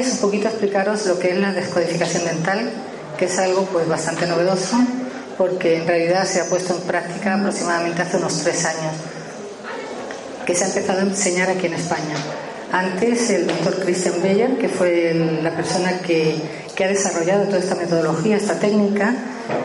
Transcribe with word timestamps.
es 0.00 0.12
un 0.12 0.18
poquito 0.18 0.48
explicaros 0.48 1.06
lo 1.06 1.18
que 1.18 1.30
es 1.30 1.38
la 1.38 1.52
descodificación 1.52 2.24
dental, 2.24 2.70
que 3.18 3.26
es 3.26 3.38
algo 3.38 3.64
pues 3.66 3.86
bastante 3.86 4.26
novedoso, 4.26 4.76
porque 5.36 5.76
en 5.76 5.86
realidad 5.86 6.24
se 6.26 6.40
ha 6.40 6.46
puesto 6.46 6.74
en 6.74 6.82
práctica 6.82 7.34
aproximadamente 7.34 8.02
hace 8.02 8.16
unos 8.16 8.40
tres 8.42 8.64
años, 8.64 8.94
que 10.46 10.54
se 10.54 10.64
ha 10.64 10.68
empezado 10.68 11.00
a 11.00 11.02
enseñar 11.02 11.50
aquí 11.50 11.66
en 11.66 11.74
España. 11.74 12.16
Antes 12.72 13.30
el 13.30 13.46
doctor 13.46 13.80
Christian 13.80 14.22
Beyer, 14.22 14.56
que 14.56 14.68
fue 14.68 15.12
la 15.42 15.54
persona 15.54 15.98
que, 15.98 16.36
que, 16.74 16.84
ha 16.84 16.88
desarrollado 16.88 17.44
toda 17.44 17.58
esta 17.58 17.74
metodología, 17.74 18.36
esta 18.36 18.58
técnica, 18.58 19.14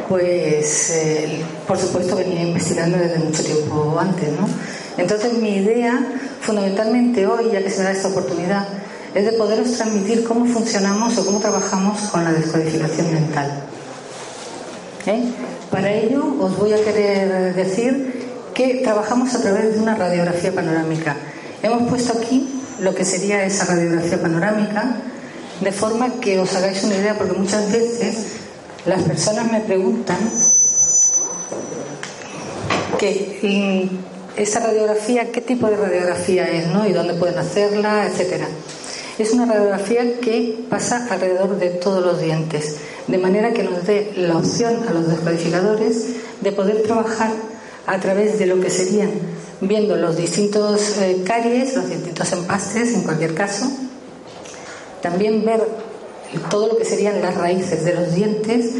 pues 0.09 0.90
eh, 0.90 1.43
por 1.67 1.77
supuesto 1.77 2.15
venía 2.15 2.41
investigando 2.41 2.98
desde 2.98 3.20
mucho 3.20 3.43
tiempo 3.43 3.98
antes, 3.99 4.29
¿no? 4.32 4.49
Entonces 4.98 5.34
mi 5.34 5.57
idea, 5.57 5.99
fundamentalmente 6.41 7.27
hoy, 7.27 7.51
ya 7.51 7.62
que 7.62 7.70
se 7.70 7.79
me 7.79 7.84
da 7.85 7.91
esta 7.91 8.07
oportunidad, 8.07 8.67
es 9.16 9.24
de 9.24 9.32
poderos 9.32 9.71
transmitir 9.71 10.26
cómo 10.26 10.46
funcionamos 10.46 11.18
o 11.18 11.26
cómo 11.26 11.40
trabajamos 11.40 12.02
con 12.12 12.26
la 12.26 12.34
descodificación 12.34 13.13
mental. 13.13 13.63
¿Eh? 15.05 15.24
Para 15.72 15.91
ello 15.91 16.35
os 16.40 16.57
voy 16.57 16.74
a 16.74 16.84
querer 16.84 17.55
decir 17.55 18.27
que 18.54 18.82
trabajamos 18.84 19.34
a 19.34 19.41
través 19.41 19.74
de 19.74 19.80
una 19.80 19.96
radiografía 19.96 20.54
panorámica. 20.54 21.16
Hemos 21.63 21.88
puesto 21.90 22.13
aquí 22.18 22.62
lo 22.80 22.94
que 22.94 23.05
sería 23.05 23.46
esa 23.46 23.66
radiografía 23.66 24.22
panorámica, 24.22 24.98
de 25.62 25.72
forma 25.72 26.20
que 26.20 26.38
os 26.38 26.54
hagáis 26.54 26.84
una 26.84 26.96
idea, 26.96 27.18
porque 27.18 27.38
muchas 27.38 27.72
veces 27.72 28.18
las 28.85 29.02
personas 29.04 29.50
me 29.50 29.62
preguntan 29.62 30.18
que 33.00 33.90
esa 34.35 34.60
radiografía, 34.60 35.32
qué 35.32 35.40
tipo 35.40 35.68
de 35.68 35.77
radiografía 35.77 36.50
es, 36.50 36.68
¿no? 36.68 36.85
Y 36.85 36.91
dónde 36.91 37.13
pueden 37.13 37.38
hacerla, 37.38 38.07
etcétera. 38.07 38.48
Es 39.18 39.32
una 39.32 39.46
radiografía 39.46 40.20
que 40.20 40.66
pasa 40.70 41.08
alrededor 41.10 41.58
de 41.58 41.70
todos 41.70 42.04
los 42.04 42.20
dientes, 42.20 42.76
de 43.08 43.18
manera 43.18 43.54
que 43.54 43.63
nos 43.63 43.85
dé 43.88 44.12
la 44.18 44.38
opción 44.38 44.85
a 44.90 44.91
los 44.91 45.07
descodificadores 45.07 46.07
de 46.41 46.52
poder 46.52 46.84
trabajar 46.84 47.32
a 47.88 47.99
través 47.99 48.40
de 48.40 48.46
lo 48.46 48.60
que 48.60 48.70
serían 48.70 49.12
viendo 49.62 49.96
los 49.96 50.18
distintos 50.18 50.98
eh, 50.98 51.24
caries, 51.26 51.76
los 51.76 51.90
distintos 51.90 52.34
empastes 52.34 52.94
en 52.94 53.04
cualquier 53.04 53.34
caso, 53.34 53.72
también 55.02 55.46
ver 55.46 55.62
todo 56.50 56.68
lo 56.68 56.77
que 56.77 56.84
serían 56.84 57.22
las 57.22 57.35
raíces 57.35 57.85
de 57.85 57.94
los 57.94 58.13
dientes, 58.13 58.72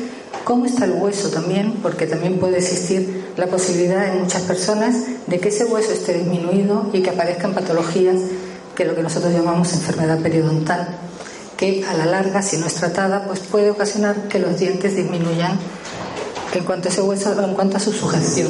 cómo 0.44 0.66
está 0.66 0.84
el 0.84 0.94
hueso 0.94 1.30
también, 1.30 1.76
porque 1.82 2.08
también 2.08 2.40
puede 2.40 2.58
existir 2.58 3.26
la 3.38 3.48
posibilidad 3.48 4.14
en 4.14 4.24
muchas 4.24 4.42
personas 4.42 4.96
de 5.28 5.40
que 5.40 5.48
ese 5.48 5.64
hueso 5.64 5.94
esté 5.94 6.14
disminuido 6.14 6.90
y 6.92 7.02
que 7.02 7.12
aparezcan 7.12 7.54
patologías 7.54 8.18
que 8.76 8.86
lo 8.86 8.96
que 8.96 9.04
nosotros 9.04 9.34
llamamos 9.34 9.74
enfermedad 9.74 10.20
periodontal, 10.20 10.88
que 11.58 11.86
a 11.86 11.94
la 11.94 12.06
larga, 12.06 12.42
si 12.42 12.58
no 12.58 12.68
es 12.68 12.76
tratada, 12.76 13.26
pues 13.26 13.40
puede 13.40 13.72
ocasionar 13.72 14.28
que 14.28 14.40
los 14.40 14.60
dientes 14.60 14.96
disminuyan 14.96 15.58
en 16.54 16.64
cuanto 16.64 16.90
a 16.90 16.92
ese 16.92 17.02
hueso, 17.02 17.42
en 17.42 17.54
cuanto 17.54 17.78
a 17.78 17.80
su 17.80 17.92
sujeción. 17.92 18.50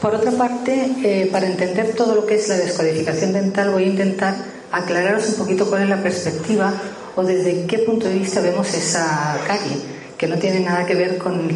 Por 0.00 0.14
otra 0.14 0.32
parte, 0.32 0.96
eh, 1.04 1.28
para 1.30 1.46
entender 1.46 1.94
todo 1.94 2.14
lo 2.14 2.26
que 2.26 2.34
es 2.34 2.48
la 2.48 2.56
descodificación 2.56 3.32
dental, 3.32 3.70
voy 3.70 3.84
a 3.84 3.86
intentar 3.86 4.34
aclararos 4.72 5.28
un 5.28 5.34
poquito 5.34 5.68
cuál 5.68 5.82
es 5.82 5.88
la 5.88 6.02
perspectiva 6.02 6.72
o 7.14 7.22
desde 7.22 7.66
qué 7.66 7.78
punto 7.78 8.08
de 8.08 8.14
vista 8.14 8.40
vemos 8.40 8.72
esa 8.74 9.38
calle, 9.46 9.76
que 10.18 10.26
no 10.26 10.38
tiene 10.38 10.60
nada 10.60 10.86
que 10.86 10.94
ver 10.94 11.18
con 11.18 11.50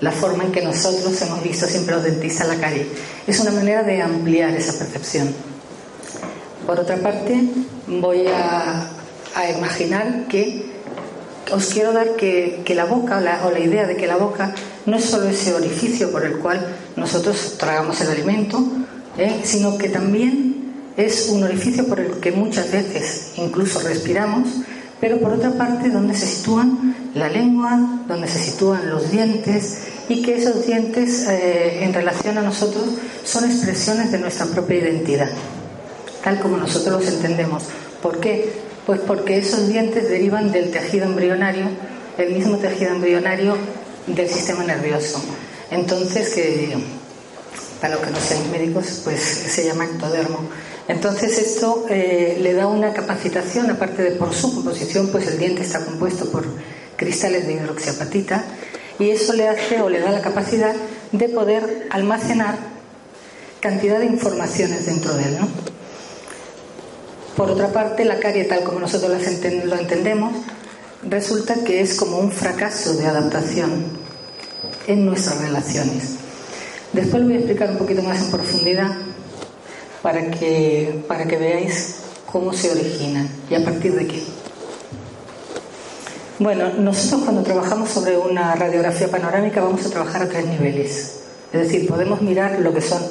la 0.00 0.12
forma 0.12 0.44
en 0.44 0.52
que 0.52 0.62
nosotros 0.62 1.20
hemos 1.22 1.42
visto 1.42 1.66
siempre 1.66 1.94
los 1.94 2.04
dentistas 2.04 2.48
la 2.48 2.56
calle. 2.56 2.86
Es 3.26 3.40
una 3.40 3.50
manera 3.50 3.82
de 3.82 4.00
ampliar 4.00 4.54
esa 4.54 4.72
percepción. 4.78 5.55
Por 6.66 6.80
otra 6.80 6.96
parte, 6.96 7.40
voy 7.86 8.26
a, 8.26 8.90
imaginar 9.56 10.26
que 10.28 10.66
os 11.52 11.66
quiero 11.66 11.92
dar 11.92 12.16
que, 12.16 12.64
la 12.74 12.86
boca 12.86 13.18
o 13.46 13.50
la, 13.50 13.60
idea 13.60 13.86
de 13.86 13.96
que 13.96 14.08
la 14.08 14.16
boca 14.16 14.52
no 14.84 14.96
es 14.96 15.04
solo 15.04 15.28
ese 15.28 15.54
orificio 15.54 16.10
por 16.10 16.24
el 16.24 16.38
cual 16.38 16.66
nosotros 16.96 17.54
tragamos 17.56 18.00
el 18.00 18.10
alimento, 18.10 18.64
¿eh? 19.16 19.42
sino 19.44 19.78
que 19.78 19.88
también 19.88 20.72
es 20.96 21.28
un 21.28 21.44
orificio 21.44 21.86
por 21.86 22.00
el 22.00 22.18
que 22.18 22.32
muchas 22.32 22.72
veces 22.72 23.34
incluso 23.36 23.78
respiramos, 23.80 24.48
pero 25.00 25.20
por 25.20 25.34
otra 25.34 25.52
parte 25.52 25.90
donde 25.90 26.16
se 26.16 26.26
sitúan 26.26 26.96
la 27.14 27.28
lengua, 27.28 27.78
donde 28.08 28.26
se 28.26 28.40
sitúan 28.40 28.90
los 28.90 29.12
dientes 29.12 29.82
y 30.08 30.22
que 30.22 30.36
esos 30.36 30.66
dientes 30.66 31.28
eh, 31.28 31.84
en 31.84 31.94
relación 31.94 32.38
a 32.38 32.42
nosotros 32.42 32.86
son 33.24 33.44
expresiones 33.44 34.10
de 34.10 34.18
nuestra 34.18 34.46
propia 34.46 34.78
identidad, 34.78 35.30
tal 36.26 36.40
como 36.40 36.56
nosotros 36.56 37.04
los 37.04 37.14
entendemos. 37.14 37.62
¿Por 38.02 38.18
qué? 38.18 38.50
Pues 38.84 38.98
porque 39.06 39.38
esos 39.38 39.68
dientes 39.68 40.08
derivan 40.08 40.50
del 40.50 40.72
tejido 40.72 41.04
embrionario, 41.04 41.66
el 42.18 42.32
mismo 42.32 42.56
tejido 42.56 42.90
embrionario 42.90 43.56
del 44.08 44.28
sistema 44.28 44.64
nervioso. 44.64 45.22
Entonces, 45.70 46.30
que 46.34 46.76
para 47.80 47.94
los 47.94 48.04
que 48.04 48.10
no 48.10 48.18
sean 48.18 48.50
médicos, 48.50 49.02
pues 49.04 49.20
se 49.20 49.66
llama 49.66 49.84
ectodermo. 49.84 50.40
Entonces 50.88 51.38
esto 51.38 51.86
eh, 51.88 52.38
le 52.40 52.54
da 52.54 52.66
una 52.66 52.92
capacitación, 52.92 53.70
aparte 53.70 54.02
de 54.02 54.10
por 54.10 54.34
su 54.34 54.52
composición, 54.52 55.10
pues 55.12 55.28
el 55.28 55.38
diente 55.38 55.62
está 55.62 55.84
compuesto 55.84 56.32
por 56.32 56.44
cristales 56.96 57.46
de 57.46 57.52
hidroxiapatita 57.52 58.42
y 58.98 59.10
eso 59.10 59.32
le 59.32 59.46
hace 59.46 59.80
o 59.80 59.88
le 59.88 60.00
da 60.00 60.10
la 60.10 60.22
capacidad 60.22 60.74
de 61.12 61.28
poder 61.28 61.86
almacenar 61.90 62.56
cantidad 63.60 64.00
de 64.00 64.06
informaciones 64.06 64.86
dentro 64.86 65.14
de 65.14 65.22
él. 65.22 65.38
¿no? 65.38 65.75
Por 67.36 67.50
otra 67.50 67.68
parte, 67.68 68.06
la 68.06 68.18
carie, 68.18 68.44
tal 68.44 68.64
como 68.64 68.80
nosotros 68.80 69.12
lo 69.64 69.76
entendemos, 69.76 70.32
resulta 71.06 71.54
que 71.64 71.82
es 71.82 71.94
como 71.94 72.18
un 72.18 72.32
fracaso 72.32 72.94
de 72.94 73.06
adaptación 73.06 73.84
en 74.86 75.04
nuestras 75.04 75.42
relaciones. 75.42 76.16
Después 76.94 77.20
lo 77.20 77.28
voy 77.28 77.36
a 77.36 77.38
explicar 77.40 77.70
un 77.70 77.76
poquito 77.76 78.02
más 78.02 78.22
en 78.22 78.30
profundidad 78.30 78.90
para 80.00 80.30
que, 80.30 81.04
para 81.06 81.26
que 81.26 81.36
veáis 81.36 81.96
cómo 82.24 82.54
se 82.54 82.70
originan 82.70 83.28
y 83.50 83.54
a 83.54 83.62
partir 83.62 83.94
de 83.94 84.06
qué. 84.06 84.22
Bueno, 86.38 86.72
nosotros 86.74 87.22
cuando 87.22 87.42
trabajamos 87.42 87.90
sobre 87.90 88.16
una 88.16 88.54
radiografía 88.54 89.08
panorámica 89.08 89.60
vamos 89.60 89.84
a 89.84 89.90
trabajar 89.90 90.22
a 90.22 90.28
tres 90.28 90.46
niveles. 90.46 91.20
Es 91.52 91.60
decir, 91.60 91.86
podemos 91.86 92.22
mirar 92.22 92.60
lo 92.60 92.72
que 92.72 92.80
son 92.80 93.02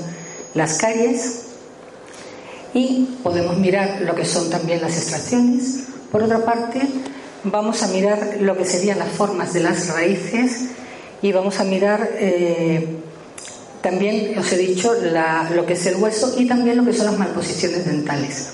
las 0.56 0.78
caries 0.78 1.45
y 2.76 3.08
podemos 3.24 3.58
mirar 3.58 4.02
lo 4.02 4.14
que 4.14 4.26
son 4.26 4.50
también 4.50 4.82
las 4.82 4.98
extracciones. 4.98 5.86
Por 6.12 6.22
otra 6.22 6.44
parte, 6.44 6.82
vamos 7.46 7.82
a 7.82 7.88
mirar 7.88 8.38
lo 8.42 8.58
que 8.58 8.66
serían 8.66 9.00
las 9.00 9.08
formas 9.08 9.54
de 9.54 9.62
las 9.62 9.88
raíces 9.88 10.66
y 11.22 11.32
vamos 11.32 11.60
a 11.62 11.64
mirar 11.64 12.10
eh, 12.16 12.86
también 13.82 14.38
os 14.38 14.52
he 14.52 14.58
dicho 14.58 14.94
lo 15.56 15.66
que 15.66 15.74
es 15.74 15.86
el 15.86 15.96
hueso 15.98 16.36
y 16.38 16.48
también 16.48 16.78
lo 16.78 16.84
que 16.84 16.92
son 16.92 17.06
las 17.06 17.18
malposiciones 17.18 17.86
dentales. 17.86 18.50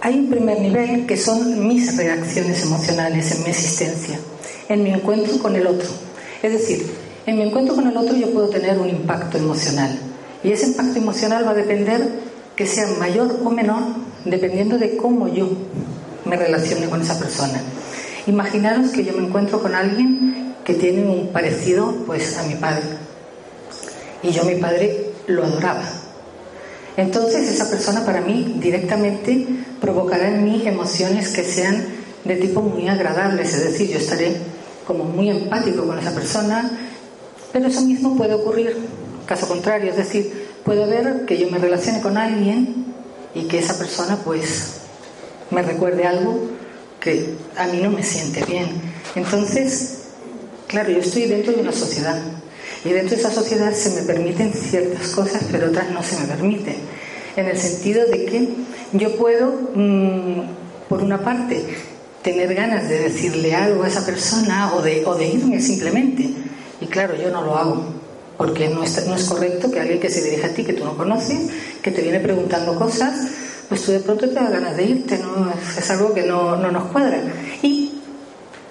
Hay 0.00 0.18
un 0.18 0.30
primer 0.30 0.58
nivel 0.60 1.06
que 1.06 1.16
son 1.16 1.68
mis 1.68 1.96
reacciones 1.96 2.62
emocionales 2.62 3.30
en 3.36 3.44
mi 3.44 3.50
existencia, 3.50 4.18
en 4.68 4.82
mi 4.82 4.90
encuentro 4.90 5.38
con 5.38 5.54
el 5.54 5.66
otro. 5.66 5.88
Es 6.42 6.52
decir, 6.52 6.90
en 7.24 7.36
mi 7.36 7.42
encuentro 7.42 7.76
con 7.76 7.86
el 7.86 7.96
otro 7.96 8.16
yo 8.16 8.32
puedo 8.32 8.48
tener 8.48 8.78
un 8.78 8.88
impacto 8.88 9.38
emocional 9.38 9.96
y 10.42 10.50
ese 10.50 10.66
impacto 10.66 10.98
emocional 10.98 11.46
va 11.46 11.52
a 11.52 11.54
depender 11.54 12.33
que 12.56 12.66
sea 12.66 12.86
mayor 12.98 13.40
o 13.44 13.50
menor 13.50 13.82
dependiendo 14.24 14.78
de 14.78 14.96
cómo 14.96 15.28
yo 15.28 15.48
me 16.24 16.36
relacione 16.36 16.88
con 16.88 17.02
esa 17.02 17.18
persona. 17.18 17.60
Imaginaros 18.26 18.90
que 18.90 19.04
yo 19.04 19.12
me 19.12 19.26
encuentro 19.26 19.60
con 19.60 19.74
alguien 19.74 20.54
que 20.64 20.74
tiene 20.74 21.06
un 21.06 21.28
parecido 21.28 21.94
pues 22.06 22.38
a 22.38 22.44
mi 22.44 22.54
padre 22.54 22.84
y 24.22 24.30
yo 24.30 24.44
mi 24.44 24.56
padre 24.56 25.12
lo 25.26 25.44
adoraba. 25.44 25.84
Entonces 26.96 27.48
esa 27.48 27.68
persona 27.68 28.04
para 28.06 28.20
mí 28.20 28.56
directamente 28.60 29.46
provocará 29.80 30.28
en 30.28 30.44
mí 30.44 30.62
emociones 30.64 31.28
que 31.28 31.44
sean 31.44 31.84
de 32.24 32.36
tipo 32.36 32.62
muy 32.62 32.88
agradables, 32.88 33.52
es 33.52 33.64
decir, 33.64 33.90
yo 33.90 33.98
estaré 33.98 34.36
como 34.86 35.04
muy 35.04 35.28
empático 35.28 35.84
con 35.84 35.98
esa 35.98 36.14
persona, 36.14 36.70
pero 37.52 37.66
eso 37.66 37.82
mismo 37.82 38.16
puede 38.16 38.34
ocurrir 38.34 38.76
caso 39.26 39.46
contrario, 39.48 39.90
es 39.90 39.96
decir, 39.96 40.43
puede 40.64 40.84
haber 40.84 41.26
que 41.26 41.38
yo 41.38 41.50
me 41.50 41.58
relacione 41.58 42.00
con 42.00 42.16
alguien 42.16 42.86
y 43.34 43.42
que 43.42 43.58
esa 43.58 43.78
persona 43.78 44.18
pues 44.24 44.80
me 45.50 45.62
recuerde 45.62 46.06
algo 46.06 46.48
que 47.00 47.34
a 47.56 47.66
mí 47.66 47.80
no 47.82 47.90
me 47.90 48.02
siente 48.02 48.44
bien. 48.44 48.68
Entonces, 49.14 50.04
claro, 50.66 50.90
yo 50.90 50.98
estoy 50.98 51.26
dentro 51.26 51.52
de 51.52 51.60
una 51.60 51.72
sociedad 51.72 52.18
y 52.84 52.90
dentro 52.90 53.16
de 53.16 53.22
esa 53.22 53.30
sociedad 53.30 53.72
se 53.72 53.90
me 53.90 54.02
permiten 54.02 54.52
ciertas 54.52 55.08
cosas, 55.08 55.42
pero 55.50 55.68
otras 55.68 55.90
no 55.90 56.02
se 56.02 56.18
me 56.20 56.26
permiten. 56.26 56.76
En 57.36 57.46
el 57.46 57.58
sentido 57.58 58.06
de 58.06 58.24
que 58.24 58.48
yo 58.92 59.16
puedo, 59.16 59.52
mm, 59.74 60.40
por 60.88 61.02
una 61.02 61.18
parte, 61.18 61.64
tener 62.22 62.54
ganas 62.54 62.88
de 62.88 63.00
decirle 63.00 63.54
algo 63.54 63.82
a 63.82 63.88
esa 63.88 64.06
persona 64.06 64.74
o 64.74 64.82
de, 64.82 65.04
o 65.04 65.14
de 65.14 65.28
irme 65.28 65.60
simplemente. 65.60 66.30
Y 66.80 66.86
claro, 66.86 67.16
yo 67.16 67.30
no 67.30 67.42
lo 67.42 67.56
hago, 67.56 67.93
porque 68.36 68.68
no 68.68 68.82
es, 68.82 69.06
no 69.06 69.14
es 69.14 69.24
correcto 69.24 69.70
que 69.70 69.80
alguien 69.80 70.00
que 70.00 70.10
se 70.10 70.22
dirija 70.22 70.48
a 70.48 70.50
ti, 70.50 70.64
que 70.64 70.72
tú 70.72 70.84
no 70.84 70.96
conoces, 70.96 71.50
que 71.82 71.90
te 71.90 72.02
viene 72.02 72.20
preguntando 72.20 72.74
cosas, 72.74 73.14
pues 73.68 73.82
tú 73.82 73.92
de 73.92 74.00
pronto 74.00 74.28
te 74.28 74.34
da 74.34 74.50
ganas 74.50 74.76
de 74.76 74.84
irte, 74.84 75.18
¿no? 75.18 75.52
Es 75.78 75.90
algo 75.90 76.12
que 76.12 76.22
no, 76.22 76.56
no 76.56 76.70
nos 76.70 76.90
cuadra. 76.90 77.18
Y 77.62 77.92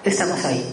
estamos 0.04 0.44
ahí. 0.44 0.64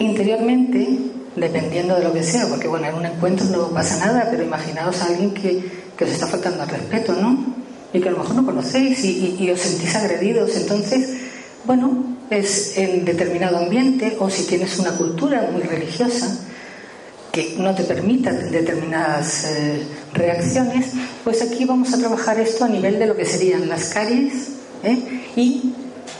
Interiormente, 0.00 0.98
dependiendo 1.36 1.94
de 1.94 2.04
lo 2.04 2.12
que 2.12 2.22
sea, 2.22 2.46
porque 2.46 2.68
bueno, 2.68 2.88
en 2.88 2.94
un 2.96 3.06
encuentro 3.06 3.46
no 3.46 3.68
pasa 3.68 4.04
nada, 4.04 4.28
pero 4.30 4.42
imaginaos 4.42 5.00
a 5.00 5.06
alguien 5.06 5.32
que, 5.32 5.64
que 5.96 6.04
os 6.04 6.10
está 6.10 6.26
faltando 6.26 6.62
al 6.62 6.68
respeto, 6.68 7.14
¿no? 7.14 7.54
Y 7.92 8.00
que 8.00 8.08
a 8.08 8.12
lo 8.12 8.18
mejor 8.18 8.36
no 8.36 8.44
conocéis 8.44 9.04
y, 9.04 9.36
y 9.38 9.50
os 9.50 9.60
sentís 9.60 9.94
agredidos. 9.94 10.56
Entonces, 10.56 11.08
bueno, 11.64 12.16
es 12.30 12.76
en 12.76 13.04
determinado 13.04 13.58
ambiente 13.58 14.16
o 14.18 14.28
si 14.28 14.44
tienes 14.44 14.78
una 14.78 14.92
cultura 14.92 15.48
muy 15.52 15.62
religiosa 15.62 16.38
que 17.32 17.54
no 17.58 17.74
te 17.74 17.84
permita 17.84 18.30
determinadas 18.30 19.46
eh, 19.46 19.82
reacciones, 20.12 20.92
pues 21.24 21.40
aquí 21.40 21.64
vamos 21.64 21.94
a 21.94 21.98
trabajar 21.98 22.38
esto 22.38 22.66
a 22.66 22.68
nivel 22.68 22.98
de 22.98 23.06
lo 23.06 23.16
que 23.16 23.24
serían 23.24 23.70
las 23.70 23.86
caries 23.86 24.48
¿eh? 24.84 25.22
y 25.34 25.72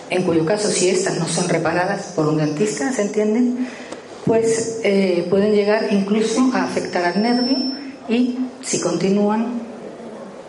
en 0.09 0.23
cuyo 0.23 0.47
caso 0.47 0.71
si 0.71 0.89
estas 0.89 1.19
no 1.19 1.29
son 1.29 1.51
reparadas 1.51 2.13
por 2.17 2.29
un 2.29 2.39
dentista, 2.39 2.91
¿se 2.93 3.03
entienden? 3.03 3.69
Pues 4.25 4.81
eh, 4.85 5.27
pueden 5.29 5.53
llegar 5.53 5.89
incluso 5.91 6.51
a 6.55 6.65
afectar 6.65 7.05
al 7.05 7.23
nervio 7.23 7.59
y 8.09 8.39
si 8.63 8.81
continúan 8.81 9.61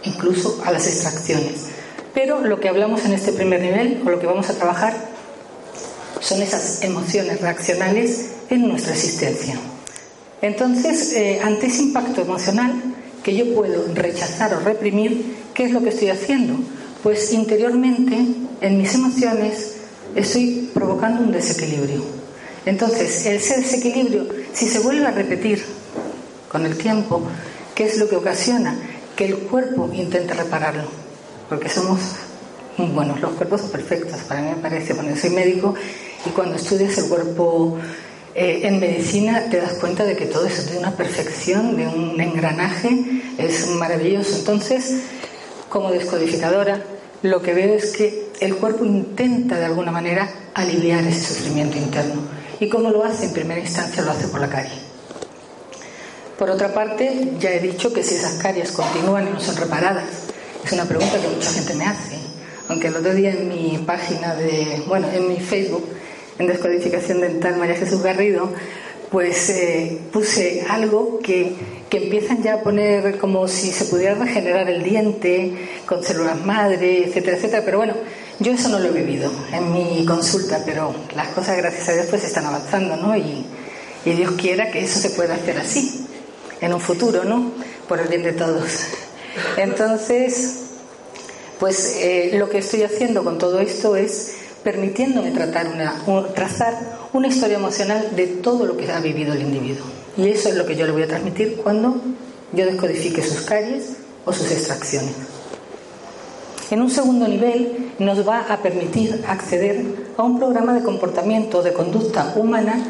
incluso 0.04 0.62
a 0.66 0.71
las 0.71 0.88
extracciones. 0.88 1.68
Pero 2.13 2.39
lo 2.39 2.62
que 2.62 2.69
hablamos 2.69 3.04
en 3.04 3.13
este 3.13 3.33
primer 3.33 3.62
nivel 3.62 4.01
o 4.06 4.09
lo 4.09 4.19
que 4.19 4.27
vamos 4.27 4.50
a 4.50 4.54
trabajar 4.54 4.94
son 6.21 6.42
esas 6.42 6.83
emociones 6.83 7.42
reaccionales 7.42 8.31
en 8.50 8.68
nuestra 8.68 8.94
existencia. 8.94 9.59
Entonces, 10.44 11.13
eh, 11.13 11.40
ante 11.42 11.68
ese 11.68 11.84
impacto 11.84 12.19
emocional 12.19 12.74
que 13.24 13.34
yo 13.34 13.56
puedo 13.56 13.86
rechazar 13.94 14.54
o 14.54 14.60
reprimir, 14.60 15.38
¿qué 15.54 15.63
es 15.63 15.72
lo 15.72 15.81
que 15.81 15.88
estoy 15.88 16.10
haciendo? 16.10 16.56
Pues 17.01 17.31
interiormente, 17.31 18.18
en 18.60 18.78
mis 18.78 18.94
emociones, 18.94 19.75
estoy 20.16 20.69
provocando 20.74 21.22
un 21.22 21.31
desequilibrio. 21.31 22.04
Entonces, 22.66 23.25
ese 23.25 23.62
desequilibrio, 23.62 24.28
si 24.51 24.68
se 24.68 24.80
vuelve 24.80 25.06
a 25.06 25.12
repetir 25.12 25.63
con 26.51 26.66
el 26.66 26.78
tiempo, 26.78 27.22
¿qué 27.74 27.86
es 27.86 27.98
lo 27.98 28.10
que 28.10 28.18
ocasiona? 28.18 28.75
Que 29.16 29.28
el 29.28 29.38
cuerpo 29.38 29.90
intente 29.94 30.34
repararlo, 30.34 30.90
porque 31.48 31.69
somos, 31.69 32.01
bueno, 32.78 33.16
los 33.22 33.31
cuerpos 33.31 33.62
son 33.62 33.69
perfectos, 33.69 34.19
para 34.28 34.42
mí 34.42 34.50
me 34.50 34.62
parece, 34.62 34.92
bueno, 34.94 35.16
soy 35.16 35.30
médico 35.30 35.74
y 36.25 36.31
cuando 36.31 36.57
estudias 36.57 36.98
el 36.98 37.06
cuerpo 37.07 37.80
eh, 38.35 38.62
en 38.63 38.80
medicina 38.80 39.50
te 39.50 39.57
das 39.57 39.74
cuenta 39.74 40.06
de 40.06 40.15
que 40.15 40.25
todo 40.25 40.45
eso 40.45 40.71
de 40.71 40.77
una 40.77 40.95
perfección, 40.95 41.77
de 41.77 41.88
un 41.88 42.19
engranaje, 42.19 42.89
es 43.38 43.68
maravilloso. 43.68 44.38
Entonces, 44.38 45.03
como 45.69 45.91
descodificadora, 45.91 46.83
lo 47.21 47.41
que 47.41 47.53
veo 47.53 47.74
es 47.74 47.95
que 47.95 48.27
el 48.39 48.56
cuerpo 48.56 48.85
intenta 48.85 49.59
de 49.59 49.65
alguna 49.65 49.91
manera 49.91 50.30
aliviar 50.53 51.03
ese 51.06 51.33
sufrimiento 51.33 51.77
interno. 51.77 52.21
¿Y 52.59 52.69
cómo 52.69 52.89
lo 52.89 53.03
hace? 53.03 53.25
En 53.25 53.33
primera 53.33 53.59
instancia 53.59 54.03
lo 54.03 54.12
hace 54.12 54.27
por 54.27 54.41
la 54.41 54.50
carie. 54.50 54.94
Por 56.38 56.50
otra 56.50 56.74
parte, 56.74 57.33
ya 57.39 57.51
he 57.51 57.59
dicho 57.59 57.94
que 57.94 58.03
si 58.03 58.15
esas 58.15 58.33
caries 58.33 58.71
continúan 58.71 59.27
y 59.27 59.31
no 59.31 59.39
son 59.39 59.56
reparadas, 59.56 60.06
es 60.65 60.71
una 60.71 60.85
pregunta 60.85 61.19
que 61.19 61.27
mucha 61.27 61.51
gente 61.51 61.74
me 61.75 61.85
hace. 61.85 62.18
Aunque 62.68 62.88
el 62.88 62.95
otro 62.95 63.13
día 63.13 63.31
en 63.31 63.47
mi 63.47 63.77
página 63.85 64.33
de, 64.35 64.83
bueno, 64.88 65.07
en 65.13 65.27
mi 65.27 65.39
Facebook, 65.39 65.85
en 66.39 66.47
Descodificación 66.47 67.21
Dental 67.21 67.57
María 67.57 67.75
Jesús 67.75 68.01
Garrido, 68.01 68.50
pues 69.12 69.50
eh, 69.50 70.00
puse 70.12 70.65
algo 70.68 71.19
que, 71.19 71.53
que, 71.89 72.06
empiezan 72.06 72.41
ya 72.41 72.56
a 72.56 72.62
poner 72.62 73.19
como 73.19 73.47
si 73.47 73.71
se 73.71 73.85
pudiera 73.85 74.15
regenerar 74.15 74.68
el 74.69 74.81
diente 74.81 75.53
con 75.85 76.03
células 76.03 76.44
madre, 76.44 77.06
etcétera, 77.06 77.38
etcétera. 77.38 77.62
Pero 77.63 77.77
bueno, 77.77 77.94
yo 78.39 78.53
eso 78.53 78.69
no 78.69 78.80
lo 78.80 78.88
he 78.88 78.91
vivido 78.91 79.31
en 79.51 79.71
mi 79.71 80.03
consulta, 80.06 80.63
pero 80.65 80.95
las 81.15 81.27
cosas, 81.27 81.57
gracias 81.57 81.89
a 81.89 81.94
Dios, 81.94 82.07
pues 82.09 82.24
están 82.24 82.45
avanzando, 82.45 82.97
¿no? 82.97 83.15
Y, 83.15 83.45
y 84.06 84.12
Dios 84.13 84.31
quiera 84.31 84.71
que 84.71 84.83
eso 84.83 85.00
se 85.00 85.12
pueda 85.12 85.35
hacer 85.35 85.59
así, 85.59 86.07
en 86.59 86.74
un 86.74 86.81
futuro, 86.81 87.24
¿no? 87.24 87.51
Por 87.88 88.00
el 88.00 88.07
bien 88.07 88.24
de 88.24 88.33
todos. 88.33 88.85
Entonces, 89.57 90.56
pues 91.59 91.97
eh, 92.00 92.31
lo 92.33 92.50
que 92.50 92.57
estoy 92.57 92.81
haciendo 92.83 93.24
con 93.24 93.38
todo 93.38 93.59
esto 93.59 93.95
es 93.95 94.33
permitiéndome 94.63 95.31
tratar 95.31 95.68
una, 95.68 95.95
trazar 96.33 96.74
una 97.13 97.27
historia 97.27 97.57
emocional 97.57 98.15
de 98.15 98.27
todo 98.27 98.65
lo 98.65 98.77
que 98.77 98.92
ha 98.92 99.00
vivido 99.00 99.33
el 99.33 99.42
individuo. 99.42 99.86
Y 100.18 100.30
eso 100.30 100.50
es 100.50 100.56
lo 100.56 100.65
que 100.65 100.75
yo 100.75 100.86
le 100.86 100.92
voy 100.92 101.04
a 101.04 101.07
transmitir 101.07 101.57
cuando 101.57 101.95
yo 102.54 102.65
descodifique 102.65 103.21
sus 103.24 103.42
caries 103.42 103.98
o 104.25 104.33
sus 104.33 104.51
extracciones. 104.51 105.13
En 106.71 106.81
un 106.81 106.89
segundo 106.89 107.27
nivel 107.27 107.92
nos 108.00 108.27
va 108.27 108.45
a 108.50 108.62
permitir 108.62 109.24
acceder 109.27 109.86
a 110.18 110.24
un 110.24 110.39
programa 110.39 110.74
de 110.74 110.81
comportamiento, 110.81 111.62
de 111.62 111.74
conducta 111.74 112.33
humana, 112.36 112.83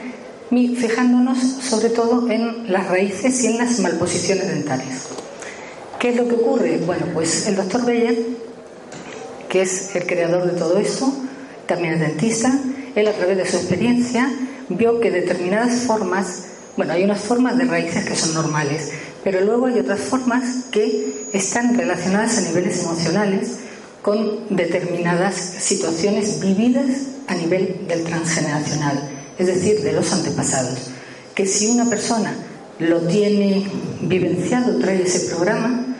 fijándonos 0.49 1.39
sobre 1.39 1.89
todo 1.89 2.29
en 2.29 2.71
las 2.71 2.87
raíces 2.87 3.43
y 3.43 3.47
en 3.47 3.57
las 3.57 3.79
malposiciones 3.79 4.47
dentales. 4.47 5.07
¿Qué 5.99 6.09
es 6.09 6.15
lo 6.15 6.27
que 6.27 6.35
ocurre? 6.35 6.77
Bueno, 6.85 7.07
pues 7.13 7.47
el 7.47 7.55
doctor 7.55 7.85
Beyer, 7.85 8.17
que 9.49 9.61
es 9.61 9.95
el 9.95 10.05
creador 10.05 10.51
de 10.51 10.59
todo 10.59 10.77
esto, 10.77 11.11
también 11.67 11.95
es 11.95 11.99
dentista, 11.99 12.51
él 12.95 13.07
a 13.07 13.13
través 13.13 13.37
de 13.37 13.45
su 13.45 13.57
experiencia 13.57 14.29
vio 14.69 14.99
que 14.99 15.11
determinadas 15.11 15.81
formas, 15.81 16.45
bueno, 16.77 16.93
hay 16.93 17.03
unas 17.03 17.19
formas 17.19 17.57
de 17.57 17.65
raíces 17.65 18.05
que 18.05 18.15
son 18.15 18.33
normales, 18.33 18.91
pero 19.23 19.41
luego 19.41 19.67
hay 19.67 19.79
otras 19.79 20.01
formas 20.01 20.65
que 20.71 21.27
están 21.33 21.77
relacionadas 21.77 22.37
a 22.37 22.41
niveles 22.41 22.83
emocionales 22.83 23.59
con 24.01 24.55
determinadas 24.55 25.35
situaciones 25.35 26.41
vividas 26.41 26.85
a 27.27 27.35
nivel 27.35 27.85
del 27.87 28.03
transgeneracional, 28.03 29.09
es 29.39 29.47
decir, 29.47 29.81
de 29.81 29.93
los 29.93 30.11
antepasados. 30.11 30.91
Que 31.33 31.45
si 31.45 31.67
una 31.67 31.89
persona 31.89 32.35
lo 32.79 33.01
tiene 33.01 33.65
vivenciado, 34.01 34.77
trae 34.79 35.03
ese 35.03 35.33
programa, 35.33 35.95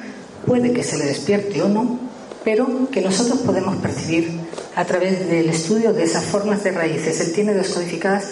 puede 0.45 0.73
que 0.73 0.83
se 0.83 0.97
le 0.97 1.05
despierte 1.05 1.61
o 1.61 1.69
no, 1.69 1.99
pero 2.43 2.89
que 2.91 3.01
nosotros 3.01 3.39
podemos 3.39 3.77
percibir 3.77 4.42
a 4.75 4.85
través 4.85 5.27
del 5.27 5.49
estudio 5.49 5.93
de 5.93 6.03
esas 6.03 6.25
formas 6.25 6.63
de 6.63 6.71
raíces. 6.71 7.19
Él 7.21 7.33
tiene 7.33 7.53
descodificadas 7.53 8.25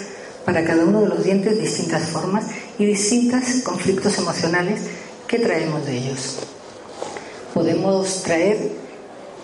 para 0.44 0.64
cada 0.64 0.84
uno 0.84 1.02
de 1.02 1.08
los 1.08 1.24
dientes 1.24 1.60
distintas 1.60 2.08
formas 2.08 2.46
y 2.78 2.84
distintos 2.84 3.62
conflictos 3.64 4.18
emocionales 4.18 4.80
que 5.28 5.38
traemos 5.38 5.86
de 5.86 5.98
ellos. 5.98 6.38
Podemos 7.54 8.22
traer 8.22 8.70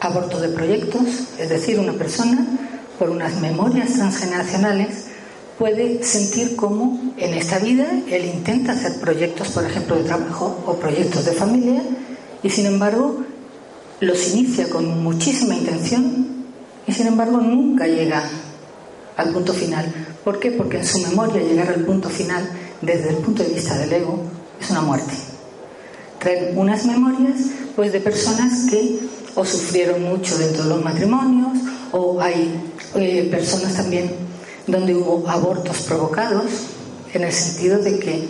aborto 0.01 0.41
de 0.41 0.49
proyectos, 0.49 1.03
es 1.39 1.49
decir, 1.49 1.79
una 1.79 1.93
persona 1.93 2.47
por 2.99 3.11
unas 3.11 3.41
memorias 3.41 3.95
transgeneracionales 3.95 5.07
puede 5.59 6.05
sentir 6.05 6.57
cómo 6.57 7.13
en 7.17 7.35
esta 7.35 7.59
vida 7.59 7.87
él 8.09 8.25
intenta 8.27 8.73
hacer 8.73 9.01
proyectos, 9.01 9.49
por 9.49 9.65
ejemplo, 9.65 9.97
de 9.97 10.05
trabajo 10.05 10.63
o 10.67 10.75
proyectos 10.75 11.25
de 11.25 11.33
familia 11.33 11.83
y 12.43 12.51
sin 12.51 12.67
embargo 12.67 13.25
los 14.01 14.35
inicia 14.35 14.69
con 14.71 15.03
muchísima 15.03 15.57
intención 15.57 16.28
y 16.89 16.93
sin 16.93 17.07
embargo 17.07 17.39
nunca 17.39 17.87
llega 17.87 18.25
al 19.17 19.31
punto 19.31 19.53
final. 19.53 19.85
¿Por 20.25 20.41
qué? 20.41 20.51
Porque 20.51 20.79
en 20.79 20.87
su 20.87 20.99
memoria 21.01 21.43
llegar 21.43 21.69
al 21.69 21.85
punto 21.85 22.09
final 22.09 22.49
desde 22.81 23.11
el 23.11 23.17
punto 23.17 23.43
de 23.43 23.51
vista 23.51 23.77
del 23.77 23.93
ego 23.93 24.19
es 24.61 24.71
una 24.71 24.81
muerte. 24.81 25.13
Traen 26.19 26.57
unas 26.57 26.87
memorias 26.87 27.41
pues 27.77 27.93
de 27.93 28.01
personas 28.01 28.67
que 28.71 28.99
o 29.35 29.45
sufrieron 29.45 30.03
mucho 30.03 30.37
dentro 30.39 30.65
de 30.65 30.71
los 30.71 30.83
matrimonios 30.83 31.59
o 31.93 32.21
hay 32.21 32.61
eh, 32.97 33.29
personas 33.31 33.75
también 33.75 34.11
donde 34.67 34.95
hubo 34.95 35.29
abortos 35.29 35.83
provocados 35.83 36.47
en 37.13 37.25
el 37.25 37.33
sentido 37.33 37.79
de 37.79 37.99
que 37.99 38.29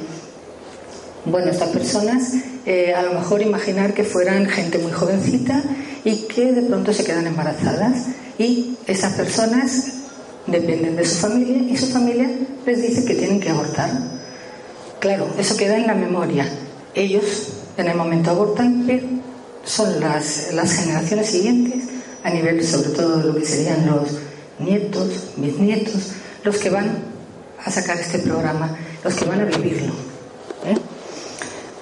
bueno, 1.25 1.51
estas 1.51 1.71
personas 1.71 2.33
eh, 2.67 2.93
a 2.95 3.03
lo 3.03 3.15
mejor 3.15 3.41
imaginar 3.41 3.95
que 3.95 4.05
fueran 4.05 4.47
gente 4.47 4.79
muy 4.79 4.93
jovencita 4.93 5.63
y 6.05 6.27
que 6.27 6.53
de 6.53 6.63
pronto 6.63 6.93
se 6.93 7.05
quedan 7.05 7.27
embarazadas 7.27 8.07
y 8.39 8.77
esas 8.87 9.15
personas 9.15 9.87
dependen 10.47 10.97
de 10.97 11.05
su 11.05 11.17
familia 11.17 11.59
y 11.59 11.77
su 11.77 11.87
familia 11.87 12.31
les 12.65 12.83
dice 12.83 13.05
que 13.05 13.15
tienen 13.15 13.41
que 13.41 13.51
abortar. 13.51 13.91
Claro, 15.01 15.29
eso 15.39 15.57
queda 15.57 15.77
en 15.77 15.87
la 15.87 15.95
memoria. 15.95 16.49
Ellos 16.95 17.49
en 17.77 17.89
el 17.89 17.97
momento 17.97 18.31
abortan, 18.31 18.85
pero 18.87 19.07
son 19.65 20.01
las, 20.01 20.53
las 20.55 20.73
generaciones 20.73 21.31
siguientes, 21.31 21.85
a 22.25 22.31
nivel 22.31 22.65
sobre 22.67 22.91
todo 22.91 23.19
de 23.19 23.25
lo 23.25 23.35
que 23.35 23.45
serían 23.45 23.87
los 23.87 24.19
nietos, 24.59 25.31
bisnietos, 25.37 26.13
los 26.45 26.57
que 26.57 26.71
van 26.71 27.05
a 27.65 27.71
sacar 27.71 27.99
este 27.99 28.19
programa, 28.21 28.77
los 29.05 29.15
que 29.15 29.25
van 29.25 29.41
a 29.41 29.45
vivirlo. 29.45 29.93
¿eh? 30.65 30.77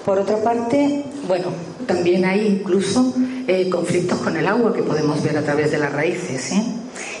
Por 0.07 0.19
otra 0.19 0.37
parte, 0.37 1.03
bueno, 1.27 1.47
también 1.85 2.23
hay 2.23 2.47
incluso 2.47 3.13
eh, 3.45 3.69
conflictos 3.69 4.17
con 4.19 4.37
el 4.37 4.47
agua 4.47 4.73
que 4.73 4.81
podemos 4.81 5.21
ver 5.21 5.37
a 5.37 5.41
través 5.41 5.69
de 5.69 5.79
las 5.79 5.91
raíces. 5.91 6.53
¿eh? 6.53 6.63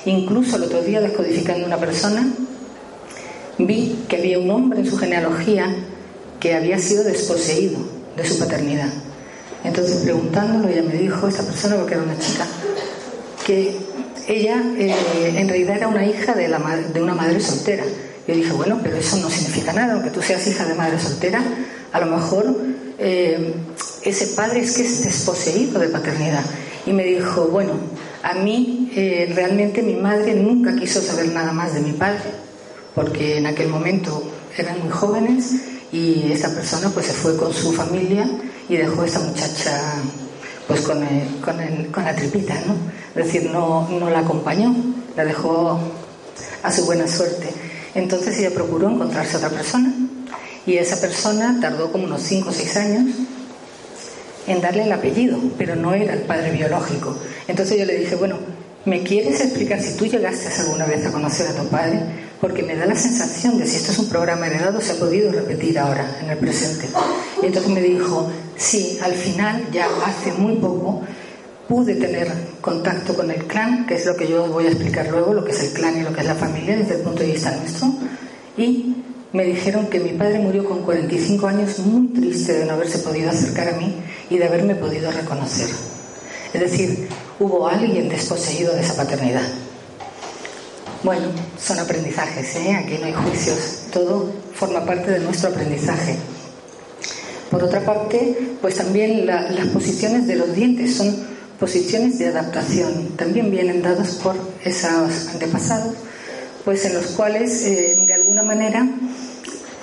Incluso 0.05 0.55
el 0.55 0.63
otro 0.63 0.81
día, 0.81 1.01
descodificando 1.01 1.67
una 1.67 1.75
persona, 1.75 2.25
vi 3.57 4.05
que 4.07 4.15
había 4.15 4.39
un 4.39 4.49
hombre 4.51 4.79
en 4.79 4.85
su 4.85 4.97
genealogía 4.97 5.67
que 6.39 6.55
había 6.55 6.79
sido 6.79 7.03
desposeído 7.03 7.77
de 8.15 8.23
su 8.23 8.39
paternidad. 8.39 8.87
Entonces 9.65 9.97
preguntándolo, 9.97 10.69
ella 10.69 10.83
me 10.83 10.95
dijo, 10.95 11.27
esta 11.27 11.43
persona, 11.43 11.75
porque 11.75 11.95
era 11.95 12.03
una 12.03 12.17
chica, 12.17 12.45
que 13.45 13.75
ella 14.29 14.63
eh, 14.77 15.33
en 15.35 15.49
realidad 15.49 15.75
era 15.75 15.89
una 15.89 16.05
hija 16.05 16.35
de, 16.35 16.47
la, 16.47 16.59
de 16.93 17.03
una 17.03 17.15
madre 17.15 17.41
soltera. 17.41 17.83
Yo 18.25 18.33
dije, 18.33 18.53
bueno, 18.53 18.79
pero 18.81 18.95
eso 18.95 19.17
no 19.17 19.29
significa 19.29 19.73
nada, 19.73 19.95
aunque 19.95 20.09
tú 20.09 20.21
seas 20.21 20.47
hija 20.47 20.65
de 20.65 20.73
madre 20.73 20.97
soltera, 20.99 21.43
a 21.91 21.99
lo 21.99 22.05
mejor 22.05 22.76
eh, 22.99 23.53
ese 24.03 24.27
padre 24.27 24.61
es 24.61 24.75
que 24.75 24.83
es 24.83 25.03
desposeído 25.03 25.79
de 25.79 25.89
paternidad. 25.89 26.43
Y 26.85 26.93
me 26.93 27.03
dijo, 27.03 27.47
bueno, 27.47 27.73
a 28.23 28.33
mí 28.33 28.91
eh, 28.95 29.31
realmente 29.35 29.81
mi 29.81 29.95
madre 29.95 30.33
nunca 30.33 30.75
quiso 30.75 31.01
saber 31.01 31.27
nada 31.33 31.51
más 31.51 31.73
de 31.73 31.81
mi 31.81 31.91
padre, 31.91 32.31
porque 32.95 33.37
en 33.37 33.47
aquel 33.47 33.67
momento 33.67 34.23
eran 34.57 34.79
muy 34.79 34.89
jóvenes 34.89 35.53
y 35.91 36.31
esta 36.31 36.49
persona 36.49 36.89
pues 36.89 37.07
se 37.07 37.13
fue 37.13 37.37
con 37.37 37.53
su 37.53 37.71
familia 37.73 38.27
y 38.67 38.77
dejó 38.77 39.01
a 39.01 39.05
esta 39.05 39.19
muchacha 39.19 39.93
pues 40.67 40.81
con, 40.81 41.05
con, 41.41 42.03
la 42.03 42.15
tripita, 42.15 42.55
¿no? 42.65 42.75
Es 43.15 43.27
decir, 43.27 43.49
no, 43.49 43.87
no 43.89 44.09
la 44.09 44.19
acompañó, 44.19 44.75
la 45.15 45.23
dejó 45.23 45.79
a 46.63 46.71
su 46.71 46.85
buena 46.85 47.07
suerte. 47.07 47.49
Entonces 47.95 48.37
ella 48.37 48.51
procuró 48.53 48.89
encontrarse 48.89 49.37
otra 49.37 49.49
persona 49.49 49.93
y 50.67 50.77
esa 50.77 50.99
persona 50.99 51.57
tardó 51.61 51.91
como 51.91 52.03
unos 52.03 52.21
5 52.23 52.49
o 52.49 52.51
6 52.51 52.77
años 52.77 53.15
en 54.47 54.61
darle 54.61 54.83
el 54.83 54.91
apellido, 54.91 55.39
pero 55.57 55.75
no 55.75 55.93
era 55.93 56.13
el 56.13 56.21
padre 56.21 56.51
biológico. 56.51 57.15
Entonces 57.47 57.79
yo 57.79 57.85
le 57.85 57.97
dije, 57.97 58.15
bueno, 58.15 58.37
¿me 58.85 59.01
quieres 59.01 59.39
explicar 59.39 59.81
si 59.81 59.95
tú 59.95 60.05
llegaste 60.05 60.49
alguna 60.61 60.85
vez 60.85 61.05
a 61.05 61.11
conocer 61.11 61.47
a 61.47 61.53
tu 61.53 61.67
padre? 61.69 62.01
Porque 62.41 62.63
me 62.63 62.75
da 62.75 62.85
la 62.85 62.95
sensación 62.95 63.57
de 63.57 63.65
si 63.65 63.77
esto 63.77 63.93
es 63.93 63.99
un 63.99 64.09
programa 64.09 64.47
heredado 64.47 64.79
se 64.81 64.91
ha 64.91 64.95
podido 64.95 65.31
repetir 65.31 65.79
ahora, 65.79 66.19
en 66.21 66.29
el 66.29 66.37
presente. 66.37 66.87
Y 67.41 67.45
entonces 67.45 67.71
me 67.71 67.81
dijo, 67.81 68.29
sí, 68.57 68.99
al 69.01 69.13
final, 69.13 69.67
ya 69.71 69.87
hace 70.05 70.33
muy 70.33 70.57
poco, 70.57 71.01
pude 71.69 71.95
tener 71.95 72.29
contacto 72.59 73.15
con 73.15 73.31
el 73.31 73.45
clan, 73.45 73.85
que 73.85 73.95
es 73.95 74.05
lo 74.05 74.17
que 74.17 74.27
yo 74.27 74.47
voy 74.47 74.65
a 74.65 74.69
explicar 74.69 75.07
luego, 75.07 75.33
lo 75.33 75.45
que 75.45 75.51
es 75.51 75.63
el 75.63 75.71
clan 75.71 75.97
y 75.97 76.03
lo 76.03 76.13
que 76.13 76.21
es 76.21 76.27
la 76.27 76.35
familia 76.35 76.75
desde 76.75 76.95
el 76.95 77.01
punto 77.01 77.23
de 77.23 77.31
vista 77.31 77.51
nuestro, 77.51 77.93
y 78.57 78.95
me 79.33 79.43
dijeron 79.43 79.87
que 79.87 79.99
mi 79.99 80.11
padre 80.11 80.39
murió 80.39 80.65
con 80.65 80.83
45 80.83 81.47
años 81.47 81.79
muy 81.79 82.07
triste 82.07 82.53
de 82.53 82.65
no 82.65 82.73
haberse 82.73 82.99
podido 82.99 83.29
acercar 83.29 83.69
a 83.69 83.77
mí 83.77 83.95
y 84.29 84.37
de 84.37 84.45
haberme 84.45 84.75
podido 84.75 85.11
reconocer. 85.11 85.67
Es 86.53 86.61
decir, 86.61 87.09
hubo 87.39 87.67
alguien 87.67 88.09
desposeído 88.09 88.73
de 88.73 88.81
esa 88.81 88.95
paternidad. 88.95 89.47
Bueno, 91.03 91.27
son 91.59 91.79
aprendizajes, 91.79 92.55
¿eh? 92.55 92.73
aquí 92.73 92.97
no 92.99 93.05
hay 93.05 93.13
juicios, 93.13 93.83
todo 93.91 94.31
forma 94.53 94.85
parte 94.85 95.11
de 95.11 95.19
nuestro 95.19 95.49
aprendizaje. 95.49 96.15
Por 97.51 97.63
otra 97.63 97.81
parte, 97.81 98.55
pues 98.61 98.75
también 98.75 99.25
las 99.25 99.67
posiciones 99.67 100.27
de 100.27 100.35
los 100.35 100.53
dientes 100.53 100.95
son 100.95 101.15
posiciones 101.59 102.17
de 102.19 102.27
adaptación, 102.27 103.15
también 103.15 103.51
vienen 103.51 103.81
dados 103.81 104.19
por 104.23 104.35
esos 104.63 105.27
antepasados 105.31 105.95
pues 106.67 106.83
en 106.83 106.95
los 106.95 107.05
cuales 107.11 107.63
eh, 107.63 108.03
de 108.05 108.13
alguna 108.13 108.43
manera 108.43 108.85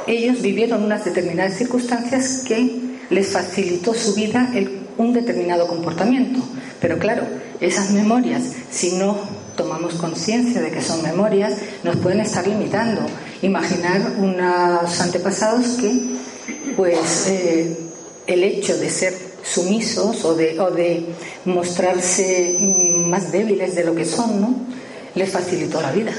ellos 0.06 0.42
vivieron 0.42 0.82
unas 0.82 1.04
determinadas 1.04 1.56
circunstancias 1.56 2.42
que 2.46 2.99
les 3.11 3.28
facilitó 3.28 3.94
su 3.94 4.14
vida 4.14 4.50
un 4.96 5.12
determinado 5.12 5.66
comportamiento. 5.66 6.40
Pero 6.80 6.99
claro, 6.99 7.25
esas 7.61 7.90
memorias, 7.90 8.42
si 8.70 8.92
no 8.92 9.18
tomamos 9.56 9.94
conciencia 9.94 10.61
de 10.61 10.70
que 10.70 10.82
son 10.82 11.02
memorias, 11.02 11.54
nos 11.82 11.96
pueden 11.96 12.20
estar 12.20 12.46
limitando. 12.46 13.02
Imaginar 13.42 14.12
unos 14.18 15.00
antepasados 15.00 15.78
que, 15.80 15.92
pues, 16.76 17.28
eh, 17.28 17.76
el 18.26 18.44
hecho 18.44 18.76
de 18.76 18.90
ser 18.90 19.14
sumisos 19.42 20.25
o 20.25 20.34
de, 20.34 20.58
o 20.58 20.70
de 20.70 21.06
mostrarse 21.44 22.56
más 23.06 23.30
débiles 23.30 23.75
de 23.75 23.84
lo 23.84 23.94
que 23.94 24.04
son, 24.04 24.40
¿no? 24.40 24.54
les 25.14 25.30
facilitó 25.30 25.80
la 25.80 25.92
vida. 25.92 26.12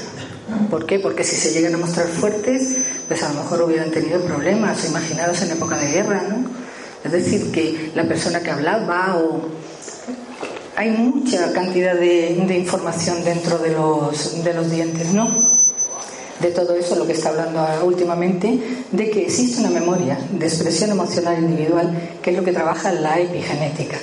¿Por 0.70 0.86
qué? 0.86 0.98
Porque 1.00 1.24
si 1.24 1.34
se 1.36 1.52
llegan 1.52 1.74
a 1.74 1.78
mostrar 1.78 2.06
fuertes, 2.06 2.76
pues 3.08 3.22
a 3.22 3.32
lo 3.32 3.42
mejor 3.42 3.62
hubieran 3.62 3.90
tenido 3.90 4.20
problemas, 4.20 4.88
imaginados 4.88 5.42
en 5.42 5.50
época 5.52 5.76
de 5.78 5.90
guerra, 5.90 6.22
¿no? 6.28 6.48
Es 7.04 7.12
decir, 7.12 7.50
que 7.52 7.90
la 7.94 8.04
persona 8.04 8.40
que 8.40 8.50
hablaba 8.50 9.16
o... 9.16 9.48
Hay 10.76 10.90
mucha 10.90 11.52
cantidad 11.52 11.94
de, 11.94 12.32
información 12.58 13.24
dentro 13.24 13.58
de 13.58 13.70
los, 13.72 14.44
de 14.44 14.52
los 14.52 14.70
dientes, 14.70 15.12
¿no? 15.12 15.30
De 16.40 16.50
todo 16.50 16.74
eso, 16.74 16.96
lo 16.96 17.06
que 17.06 17.14
está 17.14 17.30
hablando 17.30 17.66
últimamente, 17.84 18.60
de 18.92 19.10
que 19.10 19.22
existe 19.22 19.60
una 19.60 19.70
memoria 19.70 20.18
de 20.30 20.46
expresión 20.46 20.90
emocional 20.90 21.38
individual, 21.38 22.18
que 22.22 22.30
es 22.30 22.36
lo 22.36 22.44
que 22.44 22.52
trabaja 22.52 22.92
la 22.92 23.18
epigenética. 23.18 23.96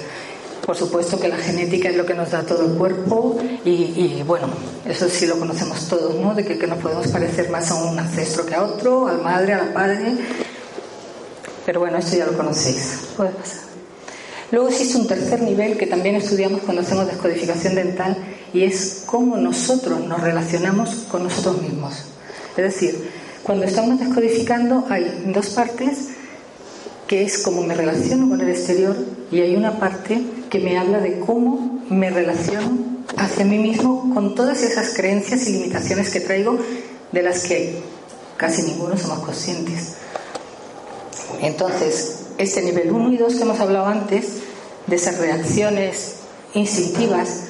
Por 0.65 0.77
supuesto 0.77 1.19
que 1.19 1.27
la 1.27 1.35
genética 1.35 1.89
es 1.89 1.97
lo 1.97 2.05
que 2.05 2.13
nos 2.13 2.31
da 2.31 2.43
todo 2.43 2.65
el 2.65 2.77
cuerpo 2.77 3.37
y, 3.65 4.23
bueno, 4.25 4.47
eso 4.85 5.09
sí 5.09 5.25
lo 5.25 5.37
conocemos 5.37 5.89
todos, 5.89 6.15
¿no? 6.15 6.33
De 6.33 6.45
que, 6.45 6.55
nos 6.67 6.79
podemos 6.79 7.07
parecer 7.07 7.49
más 7.49 7.69
a 7.71 7.75
un 7.75 7.99
ancestro 7.99 8.45
que 8.45 8.55
a 8.55 8.63
otro, 8.63 9.07
al 9.07 9.21
madre, 9.21 9.53
a 9.53 9.65
la 9.65 9.73
padre. 9.73 10.13
Pero 11.65 11.81
bueno, 11.81 11.97
esto 11.97 12.15
ya 12.15 12.25
lo 12.25 12.37
conocéis. 12.37 13.09
Puede 13.17 13.31
pasar. 13.31 13.63
Luego 14.51 14.69
existe 14.69 14.97
un 14.97 15.07
tercer 15.07 15.41
nivel 15.41 15.77
que 15.77 15.87
también 15.87 16.15
estudiamos 16.15 16.61
cuando 16.61 16.81
hacemos 16.81 17.07
descodificación 17.07 17.75
dental 17.75 18.15
y 18.53 18.63
es 18.63 19.03
cómo 19.05 19.35
nosotros 19.35 19.99
nos 20.05 20.21
relacionamos 20.21 21.07
con 21.11 21.23
nosotros 21.23 21.61
mismos. 21.61 22.05
Es 22.55 22.63
decir, 22.63 23.09
cuando 23.41 23.65
estamos 23.65 23.99
descodificando 23.99 24.85
hay 24.89 25.23
dos 25.33 25.49
partes 25.49 26.09
que 27.07 27.23
es 27.23 27.39
cómo 27.39 27.63
me 27.63 27.73
relaciono 27.73 28.29
con 28.29 28.39
el 28.39 28.49
exterior 28.49 28.95
y 29.31 29.41
hay 29.41 29.55
una 29.55 29.79
parte 29.79 30.23
que 30.53 30.59
me 30.59 30.77
habla 30.77 30.99
de 30.99 31.19
cómo 31.19 31.81
me 31.89 32.11
relaciono 32.11 32.77
hacia 33.17 33.43
mí 33.43 33.57
mismo 33.57 34.13
con 34.13 34.35
todas 34.35 34.61
esas 34.61 34.93
creencias 34.93 35.47
y 35.47 35.53
limitaciones 35.53 36.11
que 36.11 36.19
traigo 36.19 36.59
de 37.11 37.23
las 37.23 37.45
que 37.45 37.81
casi 38.37 38.61
ninguno 38.61 38.95
somos 38.95 39.17
conscientes. 39.25 39.95
Entonces, 41.41 42.25
este 42.37 42.61
nivel 42.61 42.91
1 42.91 43.13
y 43.13 43.17
2 43.17 43.33
que 43.33 43.41
hemos 43.41 43.59
hablado 43.59 43.87
antes, 43.87 44.43
de 44.85 44.95
esas 44.95 45.17
reacciones 45.17 46.17
instintivas, 46.53 47.45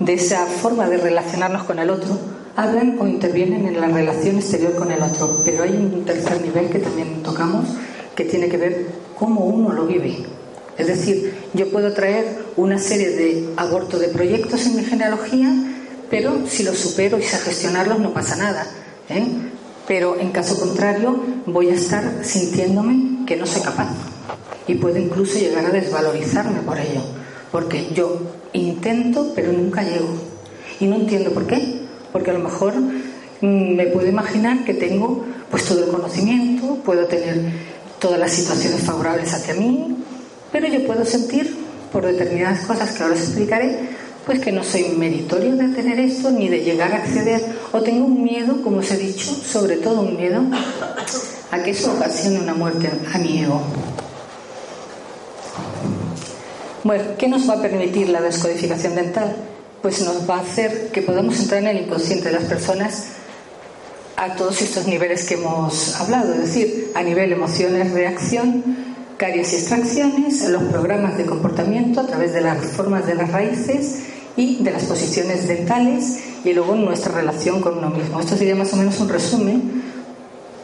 de 0.00 0.14
esa 0.14 0.44
forma 0.46 0.88
de 0.88 0.96
relacionarnos 0.96 1.62
con 1.62 1.78
el 1.78 1.90
otro, 1.90 2.18
hablan 2.56 2.98
o 2.98 3.06
intervienen 3.06 3.68
en 3.68 3.80
la 3.80 3.86
relación 3.86 4.38
exterior 4.38 4.74
con 4.74 4.90
el 4.90 5.00
otro. 5.00 5.42
Pero 5.44 5.62
hay 5.62 5.76
un 5.76 6.04
tercer 6.04 6.42
nivel 6.42 6.70
que 6.70 6.80
también 6.80 7.22
tocamos, 7.22 7.68
que 8.16 8.24
tiene 8.24 8.48
que 8.48 8.56
ver 8.56 8.86
cómo 9.16 9.44
uno 9.44 9.72
lo 9.72 9.86
vive. 9.86 10.41
Es 10.82 10.88
decir, 10.88 11.32
yo 11.54 11.70
puedo 11.70 11.92
traer 11.92 12.44
una 12.56 12.76
serie 12.76 13.10
de 13.10 13.52
abortos 13.56 14.00
de 14.00 14.08
proyectos 14.08 14.66
en 14.66 14.74
mi 14.74 14.82
genealogía, 14.82 15.54
pero 16.10 16.44
si 16.48 16.64
los 16.64 16.76
supero 16.76 17.18
y 17.18 17.22
sé 17.22 17.38
gestionarlos 17.38 18.00
no 18.00 18.12
pasa 18.12 18.34
nada. 18.34 18.66
¿eh? 19.08 19.24
Pero 19.86 20.18
en 20.18 20.32
caso 20.32 20.58
contrario, 20.58 21.22
voy 21.46 21.68
a 21.68 21.74
estar 21.74 22.24
sintiéndome 22.24 23.24
que 23.26 23.36
no 23.36 23.46
soy 23.46 23.62
capaz. 23.62 23.90
Y 24.66 24.74
puedo 24.74 24.98
incluso 24.98 25.38
llegar 25.38 25.66
a 25.66 25.70
desvalorizarme 25.70 26.62
por 26.62 26.80
ello. 26.80 27.02
Porque 27.52 27.90
yo 27.94 28.20
intento, 28.52 29.32
pero 29.36 29.52
nunca 29.52 29.84
llego. 29.84 30.18
Y 30.80 30.86
no 30.86 30.96
entiendo 30.96 31.30
por 31.30 31.46
qué. 31.46 31.82
Porque 32.10 32.30
a 32.30 32.34
lo 32.34 32.40
mejor 32.40 32.74
mm, 32.74 33.76
me 33.76 33.86
puedo 33.86 34.08
imaginar 34.08 34.64
que 34.64 34.74
tengo 34.74 35.24
pues 35.48 35.64
todo 35.64 35.84
el 35.84 35.92
conocimiento, 35.92 36.78
puedo 36.84 37.06
tener 37.06 37.40
todas 38.00 38.18
las 38.18 38.32
situaciones 38.32 38.80
favorables 38.80 39.32
hacia 39.32 39.54
mí, 39.54 39.96
pero 40.52 40.68
yo 40.68 40.86
puedo 40.86 41.04
sentir, 41.04 41.56
por 41.90 42.06
determinadas 42.06 42.60
cosas 42.60 42.92
que 42.92 43.02
ahora 43.02 43.16
os 43.16 43.22
explicaré, 43.22 43.88
pues 44.24 44.38
que 44.38 44.52
no 44.52 44.62
soy 44.62 44.84
meritorio 44.96 45.56
de 45.56 45.68
tener 45.68 45.98
esto 45.98 46.30
ni 46.30 46.48
de 46.48 46.60
llegar 46.60 46.92
a 46.92 46.98
acceder, 46.98 47.42
o 47.72 47.80
tengo 47.80 48.04
un 48.04 48.22
miedo, 48.22 48.62
como 48.62 48.78
os 48.78 48.90
he 48.90 48.96
dicho, 48.96 49.34
sobre 49.34 49.78
todo 49.78 50.02
un 50.02 50.16
miedo 50.16 50.42
a 51.50 51.62
que 51.62 51.70
eso 51.70 51.92
ocasione 51.92 52.40
una 52.40 52.54
muerte 52.54 52.90
a 53.12 53.18
mi 53.18 53.42
ego. 53.42 53.60
Bueno, 56.84 57.04
¿qué 57.18 57.28
nos 57.28 57.48
va 57.48 57.54
a 57.54 57.62
permitir 57.62 58.08
la 58.08 58.20
descodificación 58.20 58.94
dental? 58.94 59.36
Pues 59.80 60.02
nos 60.02 60.28
va 60.28 60.36
a 60.36 60.40
hacer 60.40 60.90
que 60.92 61.02
podamos 61.02 61.38
entrar 61.40 61.62
en 61.62 61.68
el 61.68 61.84
inconsciente 61.84 62.26
de 62.26 62.32
las 62.32 62.44
personas 62.44 63.06
a 64.16 64.34
todos 64.34 64.62
estos 64.62 64.86
niveles 64.86 65.24
que 65.24 65.34
hemos 65.34 65.94
hablado, 66.00 66.32
es 66.34 66.40
decir, 66.40 66.92
a 66.94 67.02
nivel 67.02 67.32
emociones, 67.32 67.92
reacción, 67.92 68.91
y 69.30 69.38
extracciones, 69.38 70.48
los 70.48 70.64
programas 70.64 71.16
de 71.16 71.24
comportamiento 71.24 72.00
a 72.00 72.06
través 72.06 72.32
de 72.32 72.40
las 72.40 72.58
formas 72.58 73.06
de 73.06 73.14
las 73.14 73.30
raíces 73.30 74.00
y 74.36 74.64
de 74.64 74.72
las 74.72 74.82
posiciones 74.82 75.46
dentales 75.46 76.18
y 76.44 76.52
luego 76.52 76.74
nuestra 76.74 77.12
relación 77.12 77.60
con 77.60 77.78
uno 77.78 77.90
mismo. 77.90 78.18
Esto 78.18 78.36
sería 78.36 78.56
más 78.56 78.72
o 78.72 78.76
menos 78.76 78.98
un 78.98 79.08
resumen 79.08 79.82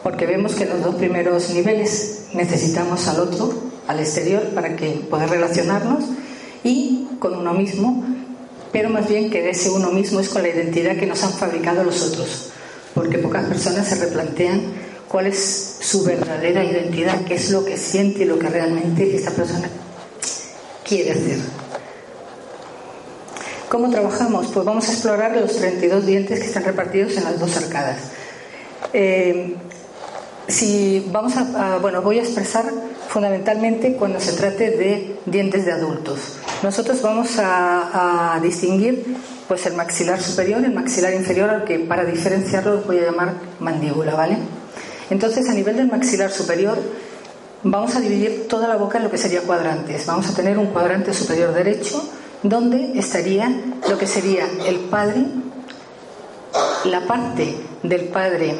porque 0.03 0.25
vemos 0.25 0.55
que 0.55 0.65
en 0.65 0.71
los 0.71 0.83
dos 0.83 0.95
primeros 0.95 1.51
niveles 1.51 2.25
necesitamos 2.33 3.07
al 3.07 3.21
otro, 3.21 3.53
al 3.87 4.01
exterior, 4.01 4.43
para 4.49 4.75
que 4.75 4.89
poder 5.09 5.29
relacionarnos 5.29 6.03
y 6.65 7.07
con 7.19 7.35
uno 7.35 7.53
mismo, 7.53 8.03
pero 8.73 8.89
más 8.89 9.07
bien 9.07 9.29
que 9.29 9.49
ese 9.49 9.69
uno 9.69 9.89
mismo 9.91 10.19
es 10.19 10.27
con 10.27 10.41
la 10.41 10.49
identidad 10.49 10.97
que 10.97 11.05
nos 11.05 11.23
han 11.23 11.31
fabricado 11.31 11.85
los 11.85 12.03
otros, 12.03 12.49
porque 12.93 13.19
pocas 13.19 13.45
personas 13.45 13.87
se 13.87 13.95
replantean 13.95 14.88
cuál 15.09 15.27
es 15.27 15.77
su 15.81 16.03
verdadera 16.03 16.63
identidad, 16.63 17.25
qué 17.25 17.35
es 17.35 17.49
lo 17.49 17.65
que 17.65 17.77
siente 17.77 18.23
y 18.23 18.25
lo 18.25 18.39
que 18.39 18.47
realmente 18.47 19.15
esta 19.15 19.31
persona 19.31 19.67
quiere 20.87 21.11
hacer. 21.11 21.39
¿Cómo 23.67 23.89
trabajamos? 23.89 24.47
Pues 24.47 24.65
vamos 24.65 24.87
a 24.87 24.93
explorar 24.93 25.35
los 25.35 25.57
32 25.57 26.05
dientes 26.05 26.39
que 26.39 26.45
están 26.45 26.63
repartidos 26.63 27.17
en 27.17 27.23
las 27.23 27.39
dos 27.39 27.57
arcadas. 27.57 27.97
Eh, 28.93 29.55
si 30.47 31.07
vamos 31.11 31.33
a, 31.37 31.77
bueno, 31.77 32.01
voy 32.01 32.17
a 32.19 32.23
expresar 32.23 32.65
fundamentalmente 33.07 33.93
cuando 33.93 34.19
se 34.19 34.33
trate 34.33 34.71
de 34.71 35.19
dientes 35.25 35.65
de 35.65 35.71
adultos. 35.71 36.37
Nosotros 36.63 37.01
vamos 37.01 37.37
a, 37.37 38.39
distinguir 38.41 39.17
pues 39.47 39.65
el 39.65 39.73
maxilar 39.73 40.21
superior, 40.21 40.63
el 40.63 40.73
maxilar 40.73 41.13
inferior, 41.13 41.49
al 41.49 41.63
que 41.65 41.79
para 41.79 42.05
diferenciarlo 42.05 42.81
voy 42.85 42.99
a 42.99 43.05
llamar 43.05 43.33
mandíbula, 43.59 44.15
¿vale? 44.15 44.37
Entonces, 45.09 45.49
a 45.49 45.53
nivel 45.53 45.77
del 45.77 45.87
maxilar 45.87 46.31
superior, 46.31 46.77
vamos 47.63 47.95
a 47.95 47.99
dividir 47.99 48.47
toda 48.47 48.67
la 48.67 48.77
boca 48.77 48.97
en 48.97 49.05
lo 49.05 49.11
que 49.11 49.17
sería 49.17 49.41
cuadrantes. 49.41 50.05
Vamos 50.05 50.29
a 50.29 50.35
tener 50.35 50.57
un 50.57 50.67
cuadrante 50.67 51.13
superior 51.13 51.53
derecho, 51.53 52.07
donde 52.43 52.97
estaría 52.97 53.49
lo 53.89 53.97
que 53.97 54.07
sería 54.07 54.47
el 54.67 54.79
padre, 54.79 55.25
la 56.85 57.01
parte 57.05 57.55
del 57.83 58.05
padre 58.05 58.55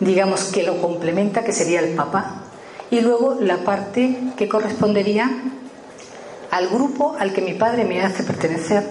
digamos, 0.00 0.44
que 0.44 0.62
lo 0.62 0.80
complementa, 0.80 1.44
que 1.44 1.52
sería 1.52 1.80
el 1.80 1.94
papá, 1.94 2.42
y 2.90 3.00
luego 3.00 3.38
la 3.40 3.58
parte 3.58 4.16
que 4.36 4.48
correspondería 4.48 5.30
al 6.50 6.68
grupo 6.68 7.16
al 7.18 7.32
que 7.32 7.40
mi 7.40 7.54
padre 7.54 7.84
me 7.84 8.02
hace 8.02 8.22
pertenecer, 8.22 8.84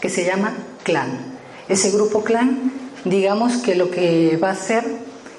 que 0.00 0.10
se 0.10 0.24
llama 0.24 0.54
clan. 0.82 1.36
Ese 1.68 1.90
grupo 1.90 2.22
clan, 2.22 2.72
digamos 3.04 3.58
que 3.58 3.74
lo 3.74 3.90
que 3.90 4.38
va 4.42 4.48
a 4.48 4.52
hacer 4.52 4.84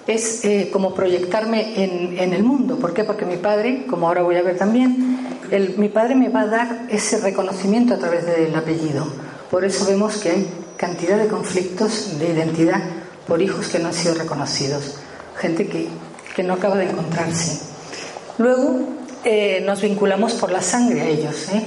es 0.07 0.43
eh, 0.45 0.69
como 0.71 0.93
proyectarme 0.93 1.83
en, 1.83 2.33
el 2.33 2.43
mundo. 2.43 2.77
¿Por 2.77 2.93
qué? 2.93 3.03
Porque 3.03 3.25
mi 3.25 3.37
padre, 3.37 3.85
como 3.89 4.07
ahora 4.07 4.23
voy 4.23 4.37
a 4.37 4.41
ver 4.41 4.57
también, 4.57 5.19
mi 5.77 5.89
padre 5.89 6.15
me 6.15 6.29
va 6.29 6.41
a 6.41 6.47
dar 6.47 6.85
ese 6.89 7.19
reconocimiento 7.19 7.93
a 7.93 7.97
través 7.97 8.25
del 8.25 8.55
apellido. 8.55 9.05
Por 9.51 9.65
eso 9.65 9.85
vemos 9.85 10.17
que 10.17 10.29
hay 10.29 10.47
cantidad 10.77 11.17
de 11.17 11.27
conflictos 11.27 12.17
de 12.19 12.29
identidad 12.29 12.81
por 13.27 13.41
hijos 13.41 13.67
que 13.67 13.79
no 13.79 13.87
han 13.87 13.93
sido 13.93 14.15
reconocidos 14.15 14.99
gente 15.37 15.67
que, 15.67 16.43
no 16.43 16.53
acaba 16.53 16.75
de 16.75 16.85
encontrarse. 16.85 17.59
Luego 18.37 18.79
eh, 19.23 19.63
nos 19.65 19.81
vinculamos 19.81 20.33
por 20.35 20.51
la 20.51 20.61
sangre 20.61 21.01
a 21.01 21.07
ellos. 21.07 21.49
¿eh? 21.51 21.63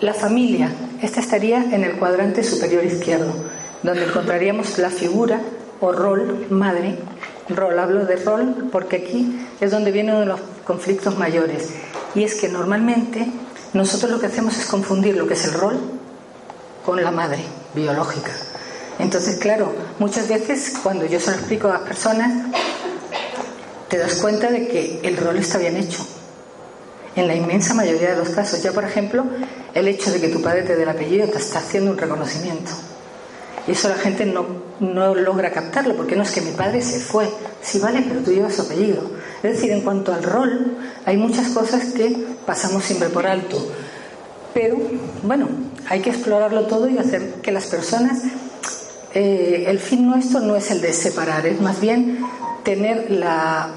La 0.00 0.14
familia, 0.14 0.70
esta 1.02 1.18
estaría 1.18 1.58
en 1.58 1.82
el 1.82 1.96
cuadrante 1.96 2.44
superior 2.44 2.84
izquierdo, 2.84 3.34
donde 3.82 4.04
encontraríamos 4.04 4.78
la 4.78 4.90
figura 4.90 5.40
o 5.80 5.90
rol 5.90 6.46
madre. 6.50 6.98
Rol, 7.56 7.78
hablo 7.78 8.06
de 8.06 8.16
rol 8.16 8.68
porque 8.72 8.96
aquí 8.96 9.46
es 9.60 9.70
donde 9.70 9.92
viene 9.92 10.12
uno 10.12 10.20
de 10.20 10.26
los 10.26 10.40
conflictos 10.64 11.18
mayores. 11.18 11.70
Y 12.14 12.24
es 12.24 12.34
que 12.34 12.48
normalmente 12.48 13.26
nosotros 13.72 14.10
lo 14.10 14.20
que 14.20 14.26
hacemos 14.26 14.58
es 14.58 14.66
confundir 14.66 15.16
lo 15.16 15.26
que 15.26 15.34
es 15.34 15.44
el 15.44 15.54
rol 15.54 15.78
con 16.84 17.02
la 17.02 17.10
madre 17.10 17.44
biológica. 17.74 18.32
Entonces, 18.98 19.38
claro, 19.38 19.72
muchas 19.98 20.28
veces 20.28 20.74
cuando 20.82 21.06
yo 21.06 21.20
se 21.20 21.30
lo 21.30 21.36
explico 21.36 21.68
a 21.68 21.74
las 21.74 21.82
personas, 21.82 22.46
te 23.88 23.98
das 23.98 24.16
cuenta 24.16 24.50
de 24.50 24.68
que 24.68 25.00
el 25.02 25.16
rol 25.16 25.36
está 25.36 25.58
bien 25.58 25.76
hecho. 25.76 26.06
En 27.16 27.26
la 27.26 27.34
inmensa 27.34 27.74
mayoría 27.74 28.10
de 28.10 28.16
los 28.16 28.28
casos. 28.30 28.62
Ya, 28.62 28.72
por 28.72 28.84
ejemplo, 28.84 29.24
el 29.74 29.88
hecho 29.88 30.12
de 30.12 30.20
que 30.20 30.28
tu 30.28 30.40
padre 30.42 30.62
te 30.62 30.76
dé 30.76 30.84
el 30.84 30.88
apellido 30.88 31.28
te 31.28 31.38
está 31.38 31.58
haciendo 31.58 31.90
un 31.90 31.98
reconocimiento. 31.98 32.70
Y 33.66 33.72
eso 33.72 33.88
la 33.88 33.96
gente 33.96 34.26
no, 34.26 34.46
no 34.80 35.14
logra 35.14 35.50
captarlo, 35.50 35.96
porque 35.96 36.16
no 36.16 36.22
es 36.22 36.30
que 36.30 36.40
mi 36.40 36.52
padre 36.52 36.82
se 36.82 37.00
fue. 37.00 37.28
Sí, 37.62 37.78
vale, 37.78 38.04
pero 38.08 38.20
tú 38.20 38.32
llevas 38.32 38.54
su 38.54 38.62
apellido. 38.62 39.02
Es 39.42 39.54
decir, 39.54 39.70
en 39.70 39.82
cuanto 39.82 40.12
al 40.12 40.22
rol, 40.22 40.76
hay 41.04 41.16
muchas 41.16 41.48
cosas 41.48 41.92
que 41.92 42.26
pasamos 42.46 42.84
siempre 42.84 43.08
por 43.08 43.26
alto. 43.26 43.58
Pero, 44.54 44.76
bueno, 45.22 45.48
hay 45.88 46.00
que 46.00 46.10
explorarlo 46.10 46.66
todo 46.66 46.88
y 46.88 46.98
hacer 46.98 47.34
que 47.42 47.52
las 47.52 47.66
personas. 47.66 48.22
Eh, 49.12 49.64
el 49.66 49.78
fin 49.78 50.06
nuestro 50.06 50.40
no 50.40 50.56
es 50.56 50.70
el 50.70 50.80
de 50.80 50.92
separar, 50.92 51.44
es 51.44 51.60
más 51.60 51.80
bien 51.80 52.20
tener 52.64 53.10
la, 53.10 53.70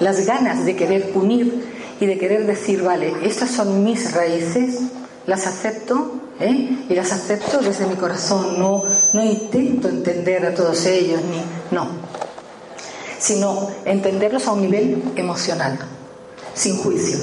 las 0.00 0.26
ganas 0.26 0.64
de 0.64 0.74
querer 0.74 1.12
unir 1.14 1.64
y 2.00 2.06
de 2.06 2.18
querer 2.18 2.46
decir, 2.46 2.82
vale, 2.82 3.12
estas 3.22 3.50
son 3.50 3.84
mis 3.84 4.12
raíces, 4.12 4.80
las 5.26 5.46
acepto 5.46 6.23
¿eh? 6.40 6.86
y 6.88 6.94
las 6.94 7.12
acepto 7.12 7.58
desde 7.58 7.86
mi 7.86 7.96
corazón, 7.96 8.58
no, 8.58 8.82
no 9.12 9.24
intento 9.24 9.88
entender 9.88 10.44
a 10.46 10.54
todos 10.54 10.84
ellos, 10.86 11.20
ni 11.22 11.42
no, 11.74 11.88
sino 13.18 13.70
entenderlos 13.84 14.46
a 14.46 14.52
un 14.52 14.62
nivel 14.62 15.02
emocional, 15.16 15.78
sin 16.54 16.76
juicios. 16.78 17.22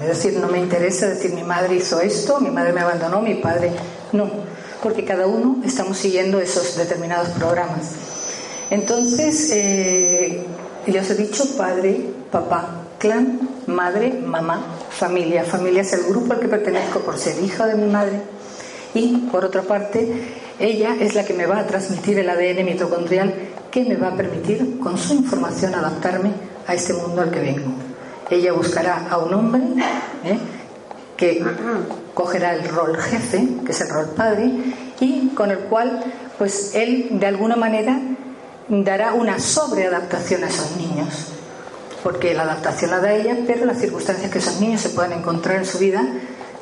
Es 0.00 0.06
decir, 0.06 0.38
no 0.38 0.46
me 0.48 0.58
interesa 0.58 1.08
decir 1.08 1.32
mi 1.32 1.42
madre 1.42 1.74
hizo 1.74 2.00
esto, 2.00 2.38
mi 2.40 2.50
madre 2.50 2.72
me 2.72 2.82
abandonó, 2.82 3.20
mi 3.20 3.34
padre. 3.34 3.72
No, 4.12 4.30
porque 4.80 5.04
cada 5.04 5.26
uno 5.26 5.60
estamos 5.64 5.98
siguiendo 5.98 6.40
esos 6.40 6.76
determinados 6.76 7.30
programas. 7.30 7.90
Entonces, 8.70 9.50
eh, 9.52 10.44
ya 10.86 11.00
os 11.00 11.10
he 11.10 11.14
dicho 11.16 11.44
padre, 11.56 12.00
papá, 12.30 12.84
clan, 12.98 13.40
madre, 13.66 14.12
mamá, 14.12 14.64
familia. 14.90 15.44
Familia 15.44 15.82
es 15.82 15.92
el 15.92 16.04
grupo 16.04 16.32
al 16.32 16.40
que 16.40 16.48
pertenezco 16.48 17.00
por 17.00 17.18
ser 17.18 17.42
hija 17.42 17.66
de 17.66 17.74
mi 17.74 17.90
madre. 17.90 18.20
Y, 18.94 19.16
por 19.30 19.44
otra 19.44 19.62
parte, 19.62 20.08
ella 20.58 20.96
es 20.98 21.14
la 21.14 21.24
que 21.24 21.34
me 21.34 21.46
va 21.46 21.58
a 21.58 21.66
transmitir 21.66 22.18
el 22.18 22.28
ADN 22.28 22.64
mitocondrial 22.64 23.34
que 23.70 23.84
me 23.84 23.96
va 23.96 24.08
a 24.08 24.16
permitir, 24.16 24.78
con 24.78 24.96
su 24.96 25.14
información, 25.14 25.74
adaptarme 25.74 26.32
a 26.66 26.74
este 26.74 26.94
mundo 26.94 27.22
al 27.22 27.30
que 27.30 27.40
vengo. 27.40 27.72
Ella 28.30 28.52
buscará 28.52 29.06
a 29.08 29.18
un 29.18 29.34
hombre 29.34 29.62
¿eh? 30.24 30.38
que 31.16 31.44
cogerá 32.14 32.54
el 32.54 32.68
rol 32.68 32.96
jefe, 32.96 33.46
que 33.64 33.72
es 33.72 33.80
el 33.80 33.88
rol 33.88 34.10
padre, 34.16 34.50
y 35.00 35.28
con 35.28 35.50
el 35.50 35.58
cual, 35.60 36.02
pues 36.38 36.74
él, 36.74 37.08
de 37.12 37.26
alguna 37.26 37.56
manera, 37.56 37.98
dará 38.68 39.14
una 39.14 39.38
sobreadaptación 39.38 40.44
a 40.44 40.48
esos 40.48 40.76
niños, 40.76 41.32
porque 42.02 42.34
la 42.34 42.42
adaptación 42.42 42.90
la 42.90 43.00
da 43.00 43.12
ella, 43.12 43.36
pero 43.46 43.64
las 43.64 43.78
circunstancias 43.78 44.30
que 44.30 44.38
esos 44.38 44.60
niños 44.60 44.80
se 44.80 44.90
puedan 44.90 45.12
encontrar 45.12 45.56
en 45.56 45.64
su 45.64 45.78
vida 45.78 46.06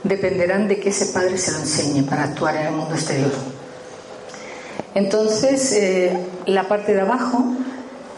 dependerán 0.02 0.68
de 0.68 0.78
que 0.78 0.90
ese 0.90 1.06
padre 1.06 1.36
se 1.38 1.52
lo 1.52 1.58
enseñe 1.58 2.02
para 2.02 2.24
actuar 2.24 2.56
en 2.56 2.66
el 2.66 2.72
mundo 2.72 2.94
exterior. 2.94 3.32
Entonces, 4.94 5.72
eh, 5.72 6.18
la 6.46 6.68
parte 6.68 6.94
de 6.94 7.02
abajo, 7.02 7.44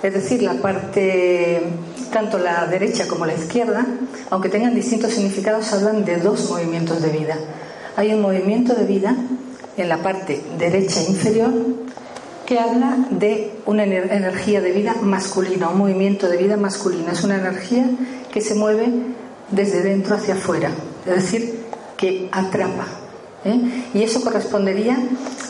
es 0.03 0.15
decir, 0.15 0.43
la 0.43 0.55
parte, 0.55 1.63
tanto 2.13 2.39
la 2.39 2.67
derecha 2.67 3.09
como 3.09 3.27
la 3.27 3.35
izquierda, 3.35 3.85
aunque 4.31 4.49
tengan 4.49 4.75
distintos 4.75 5.13
significados, 5.13 5.73
hablan 5.73 6.05
de 6.05 6.19
dos 6.19 6.49
movimientos 6.49 7.03
de 7.03 7.09
vida. 7.09 7.37
Hay 7.97 8.15
un 8.15 8.21
movimiento 8.21 8.75
de 8.75 8.85
vida 8.85 9.17
en 9.77 9.89
la 9.89 9.99
parte 9.99 10.41
derecha 10.57 11.03
inferior 11.03 11.51
que 12.49 12.59
habla 12.59 12.97
de 13.11 13.53
una 13.67 13.85
energía 13.85 14.63
de 14.63 14.73
vida 14.73 14.95
masculina, 15.03 15.69
un 15.69 15.77
movimiento 15.77 16.31
de 16.31 16.39
vida 16.39 16.57
masculina. 16.57 17.13
Es 17.13 17.23
una 17.23 17.37
energía 17.37 17.85
que 18.33 18.41
se 18.41 18.55
mueve 18.55 18.91
desde 19.51 19.83
dentro 19.83 20.15
hacia 20.17 20.33
afuera, 20.33 20.71
es 21.05 21.15
decir, 21.15 21.61
que 21.99 22.31
atrapa. 22.33 22.87
¿eh? 23.45 23.85
Y 23.93 24.03
eso 24.03 24.23
correspondería 24.23 24.99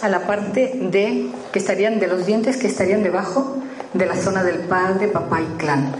a 0.02 0.08
la 0.08 0.26
parte 0.26 0.72
de 0.90 1.28
que 1.52 1.60
estarían 1.60 2.00
de 2.00 2.08
los 2.08 2.26
dientes 2.26 2.56
que 2.56 2.66
estarían 2.66 3.04
debajo 3.04 3.58
de 3.94 4.04
la 4.04 4.16
zona 4.16 4.42
del 4.42 4.62
padre, 4.62 5.06
papá 5.06 5.40
y 5.40 5.56
clan. 5.56 5.92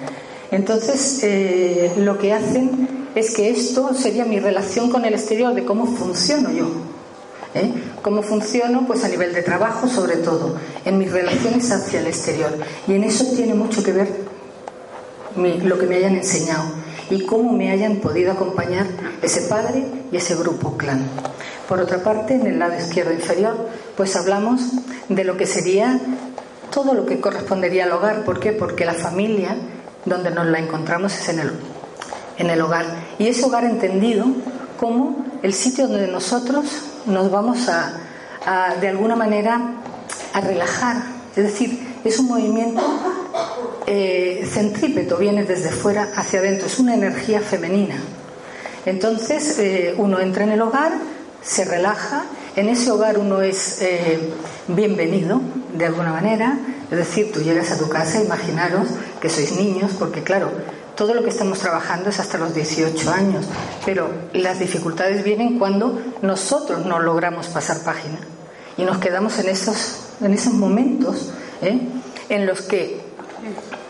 Entonces, 0.50 1.20
eh, 1.22 1.92
lo 1.98 2.18
que 2.18 2.32
hacen 2.32 3.06
es 3.14 3.37
que 3.37 3.50
esto 3.50 3.94
sería 3.94 4.24
mi 4.24 4.40
relación 4.40 4.90
con 4.90 5.04
el 5.04 5.14
exterior, 5.14 5.54
de 5.54 5.64
cómo 5.64 5.87
funciono 5.87 6.50
yo. 6.50 6.66
¿eh? 7.54 7.72
¿Cómo 8.02 8.22
funciono? 8.22 8.87
Pues 8.87 9.04
a 9.04 9.08
nivel 9.08 9.34
de 9.34 9.42
trabajo, 9.42 9.88
sobre 9.88 10.16
todo, 10.16 10.56
en 10.84 10.98
mis 10.98 11.11
relaciones 11.11 11.70
hacia 11.70 12.00
el 12.00 12.06
exterior. 12.06 12.56
Y 12.87 12.94
en 12.94 13.04
eso 13.04 13.24
tiene 13.34 13.54
mucho 13.54 13.82
que 13.82 13.92
ver 13.92 14.08
lo 15.37 15.78
que 15.78 15.87
me 15.87 15.96
hayan 15.96 16.16
enseñado 16.16 16.64
y 17.11 17.24
cómo 17.24 17.52
me 17.52 17.70
hayan 17.70 17.96
podido 17.96 18.32
acompañar 18.32 18.87
ese 19.22 19.42
padre 19.42 19.84
y 20.11 20.16
ese 20.16 20.34
grupo 20.37 20.76
clan. 20.76 21.06
Por 21.68 21.80
otra 21.80 22.02
parte, 22.02 22.34
en 22.34 22.46
el 22.46 22.58
lado 22.58 22.78
izquierdo 22.78 23.12
inferior, 23.12 23.68
pues 23.96 24.16
hablamos 24.16 24.62
de 25.08 25.24
lo 25.24 25.37
que 25.37 25.46
sería 25.46 26.00
todo 26.70 26.94
lo 26.94 27.06
que 27.06 27.20
correspondería 27.20 27.84
al 27.84 27.92
hogar. 27.92 28.24
¿Por 28.24 28.40
qué? 28.40 28.52
Porque 28.52 28.84
la 28.84 28.94
familia, 28.94 29.56
donde 30.04 30.30
nos 30.30 30.46
la 30.46 30.58
encontramos, 30.58 31.14
es 31.14 31.28
en 31.28 31.40
el, 31.40 31.52
en 32.38 32.50
el 32.50 32.61
hogar. 32.61 32.87
Y 33.18 33.26
ese 33.26 33.44
hogar 33.44 33.64
entendido 33.64 34.26
como 34.78 35.24
el 35.42 35.54
sitio 35.54 35.88
donde 35.88 36.08
nosotros 36.08 36.66
nos 37.08 37.30
vamos 37.30 37.68
a, 37.68 38.74
de 38.80 38.88
alguna 38.88 39.16
manera, 39.16 39.60
a 40.32 40.40
relajar. 40.40 40.96
Es 41.34 41.44
decir, 41.44 42.00
es 42.04 42.18
un 42.18 42.28
movimiento 42.28 42.82
eh, 43.86 44.48
centrípeto, 44.50 45.16
viene 45.16 45.44
desde 45.44 45.70
fuera 45.70 46.10
hacia 46.14 46.40
adentro, 46.40 46.66
es 46.66 46.78
una 46.78 46.94
energía 46.94 47.40
femenina. 47.40 47.96
Entonces, 48.86 49.58
eh, 49.58 49.94
uno 49.98 50.20
entra 50.20 50.44
en 50.44 50.50
el 50.50 50.62
hogar, 50.62 50.92
se 51.42 51.64
relaja, 51.64 52.24
en 52.56 52.68
ese 52.68 52.90
hogar 52.90 53.18
uno 53.18 53.40
es 53.40 53.80
eh, 53.82 54.18
bienvenido, 54.68 55.40
de 55.74 55.86
alguna 55.86 56.12
manera, 56.12 56.58
es 56.90 56.98
decir, 56.98 57.30
tú 57.32 57.40
llegas 57.40 57.70
a 57.70 57.78
tu 57.78 57.88
casa, 57.88 58.20
imaginaros 58.20 58.88
que 59.20 59.28
sois 59.28 59.52
niños, 59.52 59.92
porque 59.98 60.22
claro, 60.22 60.50
todo 60.98 61.14
lo 61.14 61.22
que 61.22 61.30
estamos 61.30 61.61
trabajando 61.61 62.11
es 62.11 62.18
hasta 62.18 62.38
los 62.38 62.52
18 62.56 63.11
años, 63.12 63.46
pero 63.87 64.11
las 64.32 64.58
dificultades 64.58 65.22
vienen 65.22 65.56
cuando 65.56 65.96
nosotros 66.22 66.84
no 66.84 66.98
logramos 66.98 67.46
pasar 67.46 67.84
página 67.84 68.18
y 68.76 68.82
nos 68.82 68.98
quedamos 68.98 69.38
en 69.38 69.48
esos, 69.48 70.00
en 70.20 70.34
esos 70.34 70.54
momentos 70.54 71.30
¿eh? 71.62 71.78
en 72.28 72.46
los 72.46 72.62
que 72.62 73.00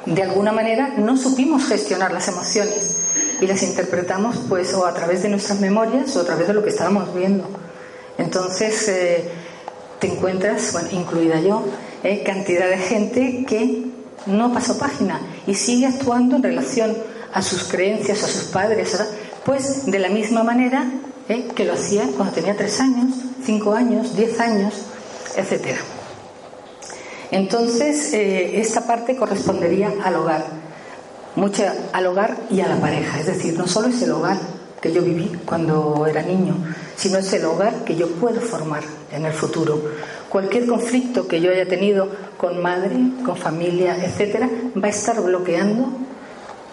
de 0.05 0.23
alguna 0.23 0.53
manera 0.53 0.97
no 0.99 1.17
supimos 1.17 1.67
gestionar 1.67 2.13
las 2.13 2.29
emociones 2.29 2.97
y 3.41 3.47
las 3.47 3.63
interpretamos 3.63 4.37
pues 4.47 4.75
a 4.75 4.93
través 4.93 5.23
de 5.23 5.31
nuestras 5.31 5.61
memorias 5.61 6.15
o 6.15 6.21
a 6.21 6.25
través 6.25 6.47
de 6.47 6.53
lo 6.53 6.63
que 6.63 6.69
estábamos 6.69 7.15
viendo. 7.15 7.49
Entonces 8.19 8.87
eh, 8.89 9.31
te 9.99 10.13
encuentras, 10.13 10.77
incluida 10.93 11.41
yo, 11.41 11.65
eh, 12.03 12.23
cantidad 12.23 12.69
de 12.69 12.77
gente 12.77 13.47
que 13.49 13.87
no 14.27 14.53
pasó 14.53 14.77
página 14.79 15.21
y 15.49 15.55
sigue 15.57 15.87
actuando 15.87 16.37
en 16.37 16.45
relación 16.45 16.97
a 17.33 17.43
sus 17.43 17.65
creencias, 17.65 18.23
a 18.23 18.29
sus 18.29 18.45
padres, 18.45 18.97
pues 19.45 19.87
de 19.87 19.99
la 19.99 20.09
misma 20.09 20.45
manera 20.45 20.87
eh, 21.29 21.49
que 21.57 21.65
lo 21.65 21.73
hacía 21.73 22.05
cuando 22.17 22.33
tenía 22.33 22.57
tres 22.57 22.79
años, 22.81 23.17
cinco 23.45 23.73
años, 23.73 24.15
diez 24.15 24.39
años, 24.39 24.75
etcétera. 25.37 25.79
Entonces, 27.33 28.15
esta 28.15 28.87
parte 28.87 29.17
correspondería 29.17 29.93
al 30.03 30.15
hogar 30.15 30.69
mucho 31.39 31.63
al 31.93 32.07
hogar 32.07 32.37
y 32.51 32.61
a 32.61 32.69
la 32.69 32.77
pareja. 32.77 33.21
Es 33.21 33.27
decir, 33.27 33.57
no 33.57 33.67
solo 33.67 33.89
es 33.89 34.03
el 34.03 34.13
hogar 34.13 34.37
que 34.83 34.93
yo 34.93 35.03
viví 35.03 35.41
cuando 35.47 36.07
era 36.07 36.23
niño, 36.23 36.57
sino 36.97 37.19
es 37.19 37.33
el 37.33 37.45
hogar 37.45 37.85
que 37.85 37.97
yo 37.97 38.09
puedo 38.09 38.41
formar 38.41 38.83
en 39.13 39.25
el 39.25 39.33
futuro. 39.33 39.81
Cualquier 40.29 40.67
conflicto 40.67 41.27
que 41.27 41.41
yo 41.41 41.51
haya 41.51 41.67
tenido 41.67 42.09
con 42.37 42.61
madre, 42.63 42.97
con 43.25 43.37
familia, 43.37 43.97
etcétera, 44.05 44.49
va 44.77 44.89
a 44.89 44.91
estar 44.91 45.21
bloqueando, 45.23 45.89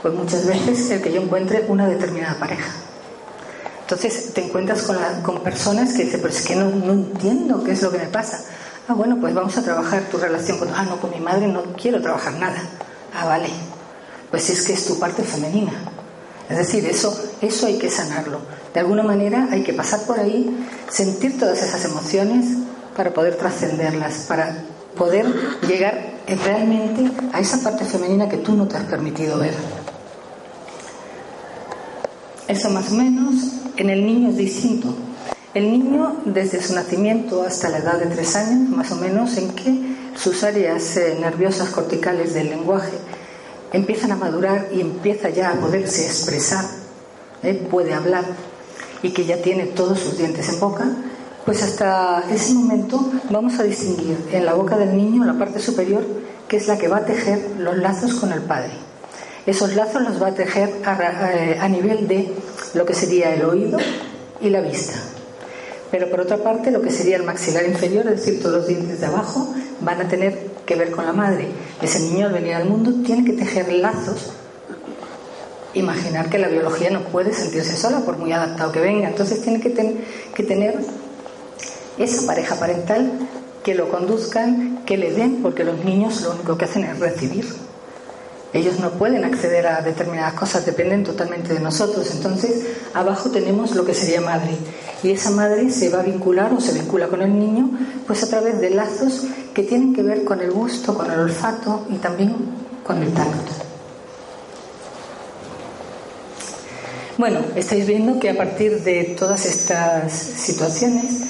pues 0.02 0.13
muchas 0.13 0.46
veces, 0.46 0.89
el 0.91 1.02
que 1.02 1.12
yo 1.12 1.22
encuentre 1.22 1.65
una 1.68 1.88
determinada 1.88 2.38
pareja. 2.38 2.72
Entonces 3.82 4.34
te 4.34 4.44
encuentras 4.44 4.82
con, 4.84 4.98
con 5.22 5.41
personas 5.41 5.94
que 5.94 6.06
dicen, 6.06 6.20
pero 6.22 6.34
es 6.34 6.46
que 6.46 6.56
no, 6.56 6.70
no 6.70 6.94
entiendo 6.94 7.63
qué 7.63 7.72
es 7.72 7.82
lo 7.82 7.91
que 7.91 8.00
me 8.00 8.08
pasa. 8.08 8.44
Ah, 8.88 8.94
bueno, 8.94 9.18
pues 9.20 9.34
vamos 9.34 9.58
a 9.58 9.63
trabajar 9.63 10.04
tu 10.12 10.18
relación 10.18 10.60
con. 10.60 10.70
Ah, 10.70 10.84
no, 10.84 11.00
con 11.00 11.12
mi 11.12 11.20
madre 11.20 11.48
no 11.48 11.63
quiero 11.80 12.02
trabajar 12.02 12.34
nada. 12.34 12.62
Ah, 13.15 13.26
vale, 13.26 13.50
pues 14.30 14.50
es 14.50 14.65
que 14.65 14.74
es 14.74 14.86
tu 14.86 15.00
parte 15.00 15.24
femenina. 15.24 15.72
Es 16.50 16.58
decir, 16.58 16.86
eso, 16.86 17.18
eso 17.41 17.65
hay 17.68 17.78
que 17.80 17.89
sanarlo. 17.89 18.39
De 18.74 18.80
alguna 18.80 19.04
manera 19.04 19.48
hay 19.52 19.63
que 19.63 19.74
pasar 19.74 20.02
por 20.02 20.20
ahí, 20.20 20.68
sentir 20.89 21.39
todas 21.39 21.62
esas 21.63 21.86
emociones 21.86 22.46
para 22.95 23.13
poder 23.13 23.36
trascenderlas, 23.36 24.25
para 24.27 24.63
poder 24.95 25.25
llegar 25.67 26.15
realmente 26.43 27.12
a 27.34 27.39
esa 27.39 27.62
parte 27.62 27.86
femenina 27.86 28.29
que 28.29 28.38
tú 28.38 28.53
no 28.53 28.67
te 28.67 28.77
has 28.77 28.86
permitido 28.86 29.38
ver. 29.38 29.53
Eso 32.47 32.69
más 32.69 32.91
o 32.91 32.95
menos 32.95 33.36
en 33.77 33.89
el 33.89 34.05
niño 34.05 34.29
es 34.29 34.38
distinto. 34.38 34.95
El 35.53 35.71
niño, 35.71 36.17
desde 36.25 36.62
su 36.62 36.73
nacimiento 36.73 37.43
hasta 37.43 37.69
la 37.69 37.77
edad 37.77 37.99
de 37.99 38.08
tres 38.08 38.36
años, 38.36 38.69
más 38.69 38.91
o 38.91 38.95
menos, 38.95 39.38
en 39.38 39.51
que 39.51 39.95
sus 40.15 40.43
áreas 40.43 40.97
eh, 40.97 41.17
nerviosas 41.19 41.69
corticales 41.69 42.34
del 42.34 42.49
lenguaje 42.49 42.97
empiezan 43.71 44.12
a 44.12 44.15
madurar 44.15 44.67
y 44.73 44.81
empieza 44.81 45.29
ya 45.29 45.51
a 45.51 45.53
poderse 45.53 46.05
expresar, 46.05 46.65
¿eh? 47.43 47.53
puede 47.69 47.93
hablar 47.93 48.25
y 49.01 49.12
que 49.12 49.25
ya 49.25 49.41
tiene 49.41 49.65
todos 49.65 49.99
sus 49.99 50.17
dientes 50.17 50.47
en 50.49 50.60
boca, 50.60 50.88
pues 51.45 51.62
hasta 51.62 52.23
ese 52.31 52.55
momento 52.55 53.12
vamos 53.29 53.60
a 53.60 53.63
distinguir 53.63 54.17
en 54.31 54.45
la 54.45 54.55
boca 54.55 54.77
del 54.77 54.97
niño 54.97 55.23
la 55.23 55.34
parte 55.34 55.60
superior, 55.60 56.03
que 56.47 56.58
es 56.58 56.67
la 56.67 56.77
que 56.77 56.88
va 56.88 56.97
a 56.97 57.05
tejer 57.05 57.51
los 57.60 57.77
lazos 57.77 58.15
con 58.15 58.31
el 58.31 58.41
padre. 58.41 58.71
Esos 59.45 59.75
lazos 59.75 60.01
los 60.01 60.21
va 60.21 60.29
a 60.29 60.34
tejer 60.34 60.81
a, 60.84 61.63
a 61.63 61.69
nivel 61.69 62.08
de 62.08 62.34
lo 62.73 62.84
que 62.84 62.95
sería 62.95 63.36
el 63.36 63.45
oído 63.45 63.77
y 64.41 64.49
la 64.49 64.62
vista. 64.62 64.93
Pero 65.91 66.10
por 66.10 66.19
otra 66.19 66.38
parte, 66.38 66.71
lo 66.71 66.81
que 66.81 66.89
sería 66.89 67.15
el 67.17 67.23
maxilar 67.23 67.63
inferior, 67.67 68.08
es 68.08 68.25
decir, 68.25 68.41
todos 68.41 68.55
los 68.55 68.67
dientes 68.67 68.99
de 68.99 69.05
abajo, 69.05 69.53
van 69.81 70.01
a 70.01 70.08
tener 70.08 70.47
que 70.65 70.75
ver 70.75 70.89
con 70.89 71.05
la 71.05 71.13
madre. 71.13 71.47
Ese 71.79 71.99
niño 71.99 72.25
al 72.25 72.34
venir 72.34 72.55
al 72.55 72.67
mundo 72.67 72.91
tiene 73.05 73.23
que 73.23 73.34
tejer 73.34 73.71
lazos. 73.71 74.34
Imaginar 75.75 76.27
que 76.29 76.39
la 76.39 76.47
biología 76.47 76.89
no 76.89 77.01
puede 77.01 77.34
sentirse 77.34 77.77
sola 77.77 77.99
por 77.99 78.17
muy 78.17 78.31
adaptado 78.31 78.71
que 78.71 78.79
venga. 78.79 79.08
Entonces 79.08 79.43
tiene 79.43 79.62
que 79.62 79.69
tener 80.43 80.79
esa 81.97 82.25
pareja 82.25 82.55
parental 82.55 83.12
que 83.63 83.75
lo 83.75 83.89
conduzcan, 83.89 84.84
que 84.86 84.97
le 84.97 85.12
den, 85.12 85.41
porque 85.41 85.63
los 85.63 85.84
niños 85.84 86.21
lo 86.21 86.34
único 86.34 86.58
que 86.58 86.65
hacen 86.65 86.84
es 86.84 86.99
recibir. 86.99 87.45
Ellos 88.53 88.79
no 88.79 88.91
pueden 88.91 89.25
acceder 89.25 89.67
a 89.67 89.81
determinadas 89.81 90.34
cosas, 90.34 90.65
dependen 90.65 91.03
totalmente 91.03 91.53
de 91.53 91.60
nosotros. 91.60 92.10
Entonces, 92.12 92.63
abajo 92.93 93.29
tenemos 93.29 93.75
lo 93.75 93.84
que 93.84 93.93
sería 93.93 94.21
madre. 94.21 94.55
Y 95.03 95.12
esa 95.12 95.31
madre 95.31 95.69
se 95.71 95.89
va 95.89 95.99
a 95.99 96.03
vincular 96.03 96.53
o 96.53 96.62
se 96.62 96.71
vincula 96.71 97.08
con 97.08 97.21
el 97.21 97.38
niño, 97.38 97.69
pues 98.08 98.23
a 98.23 98.27
través 98.27 98.62
de 98.62 98.69
lazos 98.69 99.25
que 99.53 99.63
tienen 99.63 99.93
que 99.93 100.03
ver 100.03 100.23
con 100.23 100.39
el 100.39 100.51
gusto, 100.51 100.93
con 100.93 101.12
el 101.12 101.19
olfato 101.19 101.86
y 101.89 101.95
también 101.95 102.34
con 102.84 103.01
el 103.01 103.12
tacto. 103.13 103.51
Bueno, 107.17 107.39
estáis 107.55 107.88
viendo 107.88 108.19
que 108.19 108.29
a 108.29 108.38
partir 108.38 108.84
de 108.84 109.15
todas 109.19 109.45
estas 109.45 110.13
situaciones, 110.13 111.23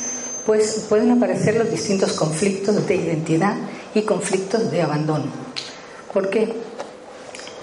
pues 0.46 0.86
pueden 0.88 1.12
aparecer 1.12 1.58
los 1.58 1.72
distintos 1.72 2.14
conflictos 2.14 2.86
de 2.88 2.96
identidad 2.96 3.56
y 3.94 4.04
conflictos 4.04 4.70
de 4.70 4.82
abandono. 4.82 5.26
¿Por 6.14 6.30
qué? 6.30 6.54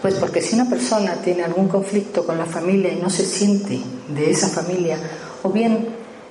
Pues 0.00 0.14
porque 0.14 0.42
si 0.42 0.56
una 0.56 0.68
persona 0.68 1.14
tiene 1.22 1.44
algún 1.44 1.68
conflicto 1.68 2.26
con 2.26 2.36
la 2.36 2.46
familia 2.46 2.92
y 2.92 3.00
no 3.00 3.08
se 3.08 3.24
siente 3.24 3.80
de 4.08 4.30
esa 4.30 4.48
familia, 4.48 4.98
o 5.44 5.50
bien 5.50 5.86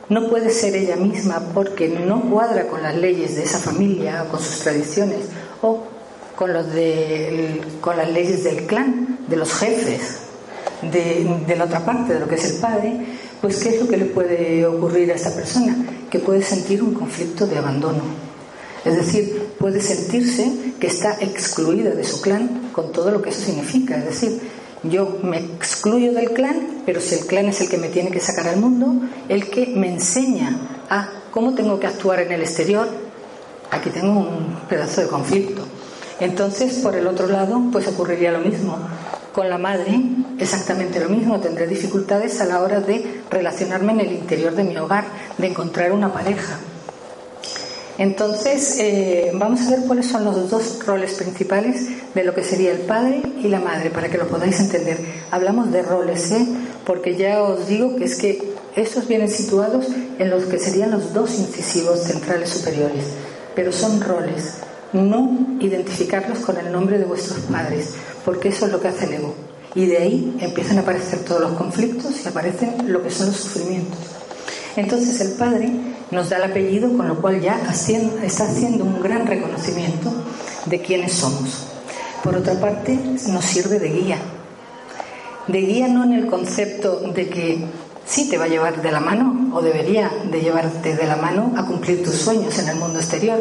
no 0.10 0.30
puede 0.30 0.50
ser 0.50 0.76
ella 0.76 0.98
misma 0.98 1.42
porque 1.54 1.88
no 1.88 2.30
cuadra 2.30 2.68
con 2.68 2.84
las 2.84 2.96
leyes 2.96 3.38
de 3.38 3.44
esa 3.44 3.60
familia 3.60 4.26
o 4.28 4.32
con 4.32 4.42
sus 4.42 4.60
tradiciones, 4.60 5.20
o 5.62 5.84
con, 6.36 6.52
los 6.52 6.66
con 7.80 7.96
las 7.96 8.12
leyes 8.12 8.44
del 8.44 8.66
clan, 8.66 9.20
de 9.30 9.38
los 9.38 9.54
jefes, 9.54 10.18
de 10.82 11.56
la 11.56 11.64
otra 11.64 11.86
parte, 11.86 12.16
de 12.16 12.20
lo 12.20 12.28
que 12.28 12.36
es 12.36 12.44
el 12.44 12.60
padre, 12.60 13.06
pues 13.42 13.58
¿qué 13.58 13.70
es 13.70 13.82
lo 13.82 13.88
que 13.88 13.98
le 13.98 14.06
puede 14.06 14.66
ocurrir 14.66 15.12
a 15.12 15.16
esta 15.16 15.34
persona? 15.34 15.76
Que 16.10 16.20
puede 16.20 16.44
sentir 16.44 16.84
un 16.84 16.94
conflicto 16.94 17.48
de 17.48 17.58
abandono. 17.58 18.04
Es 18.86 18.96
decir, 18.96 19.50
puede 19.60 19.82
sentirse 19.82 20.74
que 20.80 20.88
está 20.88 21.18
excluida 21.20 21.92
de 21.92 22.04
su 22.04 22.22
clan 22.22 22.70
con 22.72 22.92
todo 22.92 23.12
lo 23.12 23.22
que 23.22 23.30
eso 23.30 23.42
significa. 23.42 23.98
Es 23.98 24.06
decir, 24.06 24.42
yo 24.84 25.20
me 25.24 25.38
excluyo 25.38 26.14
del 26.14 26.32
clan, 26.32 26.82
pero 26.86 27.02
si 27.02 27.16
el 27.16 27.26
clan 27.26 27.48
es 27.48 27.62
el 27.62 27.70
que 27.70 27.78
me 27.78 27.90
tiene 27.90 28.12
que 28.12 28.20
sacar 28.20 28.48
al 28.48 28.58
mundo, 28.58 29.08
el 29.30 29.50
que 29.50 29.68
me 29.68 29.92
enseña 29.92 30.58
a 30.90 31.10
cómo 31.30 31.54
tengo 31.54 31.80
que 31.80 31.88
actuar 31.88 32.20
en 32.22 32.32
el 32.32 32.42
exterior, 32.42 32.88
aquí 33.70 33.90
tengo 33.92 34.20
un 34.20 34.58
pedazo 34.68 35.02
de 35.02 35.08
conflicto. 35.08 35.64
Entonces, 36.20 36.76
por 36.80 36.96
el 36.96 37.08
otro 37.08 37.28
lado, 37.28 37.62
pues 37.72 37.88
ocurriría 37.88 38.32
lo 38.32 38.40
mismo. 38.40 38.78
Con 39.34 39.50
la 39.50 39.58
madre, 39.58 40.00
exactamente 40.40 41.00
lo 41.00 41.10
mismo. 41.10 41.40
Tendré 41.40 41.68
dificultades 41.68 42.42
a 42.42 42.46
la 42.46 42.62
hora 42.62 42.82
de 42.82 43.22
relacionarme 43.30 43.94
en 43.94 44.02
el 44.02 44.12
interior 44.12 44.56
de 44.56 44.64
mi 44.64 44.76
hogar, 44.78 45.06
de 45.38 45.48
encontrar 45.48 45.92
una 45.94 46.12
pareja. 46.12 46.60
Entonces, 47.98 48.78
eh, 48.80 49.32
vamos 49.34 49.62
a 49.62 49.70
ver 49.70 49.82
cuáles 49.86 50.08
son 50.08 50.26
los 50.26 50.50
dos 50.50 50.86
roles 50.86 51.14
principales 51.14 52.14
de 52.16 52.24
lo 52.24 52.34
que 52.34 52.44
sería 52.44 52.72
el 52.72 52.80
padre 52.80 53.22
y 53.42 53.48
la 53.48 53.60
madre, 53.60 53.90
para 53.90 54.10
que 54.10 54.18
lo 54.18 54.28
podáis 54.28 54.60
entender. 54.60 54.98
Hablamos 55.30 55.72
de 55.72 55.82
roles, 55.82 56.32
¿eh? 56.32 56.48
porque 56.86 57.16
ya 57.16 57.42
os 57.44 57.68
digo 57.68 57.96
que 57.96 58.06
es 58.06 58.16
que 58.16 58.56
estos 58.76 59.08
vienen 59.08 59.30
situados 59.30 59.88
en 60.18 60.30
los 60.30 60.46
que 60.46 60.58
serían 60.58 60.92
los 60.92 61.14
dos 61.14 61.38
incisivos 61.38 62.00
centrales 62.02 62.50
superiores, 62.50 63.06
pero 63.56 63.72
son 63.72 64.02
roles, 64.02 64.56
no 64.94 65.58
identificarlos 65.60 66.40
con 66.40 66.58
el 66.58 66.72
nombre 66.72 66.98
de 66.98 67.06
vuestros 67.06 67.40
padres, 67.42 67.94
porque 68.26 68.50
eso 68.50 68.66
es 68.66 68.72
lo 68.72 68.80
que 68.80 68.88
hace 68.88 69.06
el 69.06 69.14
ego. 69.14 69.36
Y 69.74 69.86
de 69.86 69.98
ahí 69.98 70.38
empiezan 70.40 70.78
a 70.78 70.82
aparecer 70.82 71.20
todos 71.20 71.42
los 71.42 71.54
conflictos 71.54 72.14
y 72.24 72.28
aparecen 72.28 72.92
lo 72.92 73.02
que 73.02 73.10
son 73.10 73.28
los 73.28 73.38
sufrimientos. 73.38 74.00
Entonces 74.76 75.20
el 75.22 75.34
padre 75.34 75.70
nos 76.12 76.30
da 76.30 76.38
el 76.38 76.44
apellido, 76.44 76.96
con 76.96 77.08
lo 77.08 77.20
cual 77.22 77.42
ya 77.42 77.60
está 78.24 78.44
haciendo 78.44 78.84
un 78.84 79.02
gran 79.02 79.28
reconocimiento 79.28 80.12
de 80.66 80.82
quiénes 80.82 81.14
somos. 81.14 81.68
Por 82.24 82.36
otra 82.36 82.60
parte, 82.60 82.98
nos 83.28 83.44
sirve 83.44 83.80
de 83.80 83.90
guía. 83.90 84.18
De 85.48 85.62
guía 85.62 85.88
no 85.88 86.04
en 86.04 86.14
el 86.14 86.28
concepto 86.28 87.00
de 87.14 87.30
que 87.30 87.66
sí 88.06 88.30
te 88.30 88.38
va 88.38 88.46
a 88.46 88.50
llevar 88.50 88.82
de 88.82 88.92
la 88.92 89.00
mano 89.00 89.56
o 89.56 89.62
debería 89.62 90.12
de 90.30 90.42
llevarte 90.42 90.96
de 90.96 91.06
la 91.06 91.16
mano 91.16 91.54
a 91.58 91.66
cumplir 91.66 92.04
tus 92.04 92.16
sueños 92.16 92.58
en 92.60 92.70
el 92.70 92.76
mundo 92.76 93.00
exterior, 93.00 93.40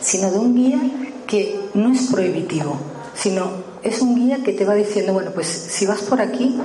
sino 0.00 0.30
de 0.30 0.38
un 0.38 0.54
guía 0.54 0.80
que 1.26 1.58
no 1.74 1.92
es 1.92 2.06
prohibitivo, 2.06 2.78
sino 3.20 3.50
es 3.82 4.00
un 4.00 4.14
guía 4.14 4.38
que 4.44 4.52
te 4.52 4.64
va 4.64 4.74
diciendo, 4.74 5.12
bueno, 5.12 5.32
pues 5.32 5.46
si 5.46 5.86
vas 5.86 6.02
por 6.02 6.20
aquí 6.20 6.56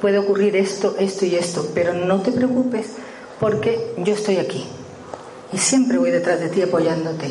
puede 0.00 0.18
ocurrir 0.18 0.56
esto, 0.56 0.96
esto 0.98 1.24
y 1.24 1.36
esto, 1.36 1.70
pero 1.74 1.94
no 1.94 2.20
te 2.20 2.32
preocupes 2.32 2.86
porque 3.40 3.94
yo 3.98 4.14
estoy 4.14 4.36
aquí 4.36 4.66
y 5.52 5.58
siempre 5.58 5.98
voy 5.98 6.10
detrás 6.10 6.40
de 6.40 6.48
ti 6.48 6.62
apoyándote. 6.62 7.30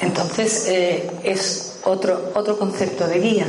Entonces 0.00 0.66
eh, 0.68 1.10
es 1.24 1.78
otro, 1.84 2.32
otro 2.34 2.58
concepto 2.58 3.06
de 3.06 3.18
guía, 3.18 3.46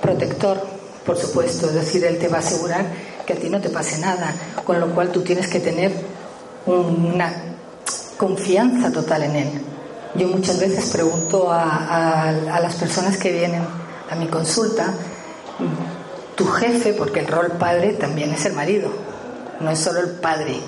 protector, 0.00 0.60
por 1.04 1.16
supuesto, 1.16 1.66
es 1.66 1.74
decir, 1.74 2.04
él 2.04 2.18
te 2.18 2.28
va 2.28 2.38
a 2.38 2.40
asegurar 2.40 2.86
que 3.24 3.32
a 3.32 3.36
ti 3.36 3.48
no 3.48 3.60
te 3.60 3.70
pase 3.70 3.98
nada, 3.98 4.34
con 4.64 4.80
lo 4.80 4.94
cual 4.94 5.10
tú 5.10 5.22
tienes 5.22 5.48
que 5.48 5.60
tener 5.60 5.92
una 6.66 7.32
confianza 8.16 8.90
total 8.92 9.24
en 9.24 9.36
él. 9.36 9.75
Yo 10.18 10.28
muchas 10.28 10.58
veces 10.58 10.90
pregunto 10.90 11.48
a, 11.50 12.32
las 12.62 12.74
personas 12.76 13.16
que 13.18 13.32
vienen 13.32 13.62
a 14.10 14.14
mi 14.14 14.28
consulta, 14.28 14.94
tu 16.34 16.46
jefe, 16.46 16.94
porque 16.94 17.20
el 17.20 17.26
rol 17.26 17.52
padre 17.58 17.92
también 17.94 18.30
es 18.30 18.46
el 18.46 18.54
marido, 18.54 18.90
no 19.60 19.70
es 19.70 19.78
solo 19.78 20.00
el 20.00 20.10
padre. 20.10 20.60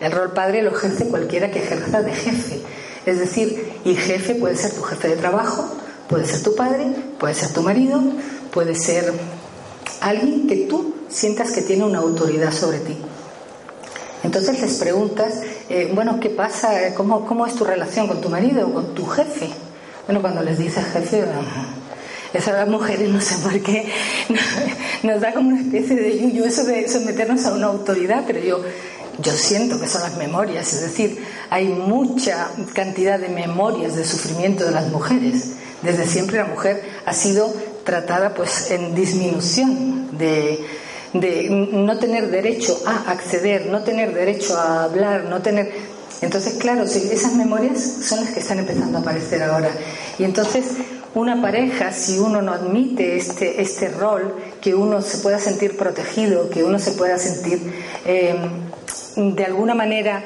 El 0.00 0.12
rol 0.12 0.32
padre 0.32 0.62
lo 0.62 0.70
ejerce 0.70 1.08
cualquiera 1.08 1.50
que 1.50 1.62
ejerza 1.62 2.02
de 2.02 2.12
jefe. 2.12 2.62
Es 3.06 3.18
decir, 3.18 3.80
y 3.84 3.94
jefe 3.94 4.34
puede 4.34 4.56
ser 4.56 4.72
tu 4.72 4.82
jefe 4.82 5.08
de 5.08 5.16
trabajo, 5.16 5.68
puede 6.08 6.26
ser 6.26 6.42
tu 6.42 6.54
padre, 6.54 6.86
puede 7.18 7.34
ser 7.34 7.52
tu 7.52 7.62
marido, 7.62 8.00
puede 8.52 8.74
ser 8.74 9.12
alguien 10.00 10.46
que 10.46 10.66
tú 10.66 10.94
sientas 11.08 11.50
que 11.52 11.62
tiene 11.62 11.84
una 11.84 11.98
autoridad 11.98 12.52
sobre 12.52 12.78
ti. 12.78 12.96
Entonces 14.22 14.60
les 14.60 14.74
preguntas, 14.74 15.40
eh, 15.70 15.90
bueno, 15.94 16.18
¿qué 16.18 16.30
pasa? 16.30 16.94
¿Cómo, 16.94 17.24
¿Cómo 17.24 17.46
es 17.46 17.54
tu 17.54 17.64
relación 17.64 18.08
con 18.08 18.20
tu 18.20 18.28
marido 18.28 18.66
o 18.66 18.74
con 18.74 18.94
tu 18.94 19.06
jefe? 19.06 19.48
Bueno, 20.06 20.20
cuando 20.20 20.42
les 20.42 20.58
dices 20.58 20.84
jefe, 20.92 21.24
eso 22.32 22.50
a 22.50 22.54
las 22.54 22.68
mujeres 22.68 23.08
no 23.08 23.20
sé 23.20 23.36
por 23.36 23.60
qué 23.60 23.88
nos 25.04 25.20
da 25.20 25.32
como 25.32 25.50
una 25.50 25.60
especie 25.60 25.94
de 25.94 26.18
yuyo 26.18 26.44
eso 26.44 26.64
de 26.64 26.88
someternos 26.88 27.46
a 27.46 27.54
una 27.54 27.66
autoridad, 27.66 28.24
pero 28.26 28.40
yo, 28.40 28.60
yo 29.20 29.32
siento 29.32 29.80
que 29.80 29.86
son 29.86 30.02
las 30.02 30.16
memorias, 30.16 30.72
es 30.72 30.80
decir, 30.80 31.24
hay 31.50 31.68
mucha 31.68 32.48
cantidad 32.74 33.20
de 33.20 33.28
memorias 33.28 33.94
de 33.94 34.04
sufrimiento 34.04 34.64
de 34.64 34.72
las 34.72 34.88
mujeres. 34.88 35.52
Desde 35.82 36.06
siempre 36.06 36.38
la 36.38 36.44
mujer 36.44 36.82
ha 37.06 37.12
sido 37.12 37.52
tratada 37.84 38.34
pues 38.34 38.70
en 38.72 38.94
disminución 38.94 40.18
de, 40.18 40.60
de 41.12 41.48
no 41.50 41.98
tener 41.98 42.30
derecho 42.30 42.80
a 42.86 43.10
acceder, 43.10 43.66
no 43.66 43.82
tener 43.82 44.14
derecho 44.14 44.56
a 44.56 44.84
hablar, 44.84 45.24
no 45.24 45.42
tener... 45.42 45.72
Entonces, 46.22 46.54
claro, 46.54 46.84
esas 46.84 47.34
memorias 47.34 47.80
son 47.80 48.20
las 48.20 48.30
que 48.32 48.40
están 48.40 48.58
empezando 48.58 48.98
a 48.98 49.00
aparecer 49.00 49.42
ahora. 49.42 49.70
Y 50.18 50.24
entonces, 50.24 50.64
una 51.14 51.40
pareja, 51.40 51.92
si 51.92 52.18
uno 52.18 52.42
no 52.42 52.52
admite 52.52 53.16
este, 53.16 53.60
este 53.62 53.88
rol, 53.88 54.34
que 54.60 54.74
uno 54.74 55.00
se 55.02 55.18
pueda 55.18 55.38
sentir 55.38 55.76
protegido, 55.76 56.50
que 56.50 56.62
uno 56.62 56.78
se 56.78 56.92
pueda 56.92 57.18
sentir 57.18 57.60
eh, 58.04 58.36
de 59.16 59.44
alguna 59.44 59.74
manera 59.74 60.22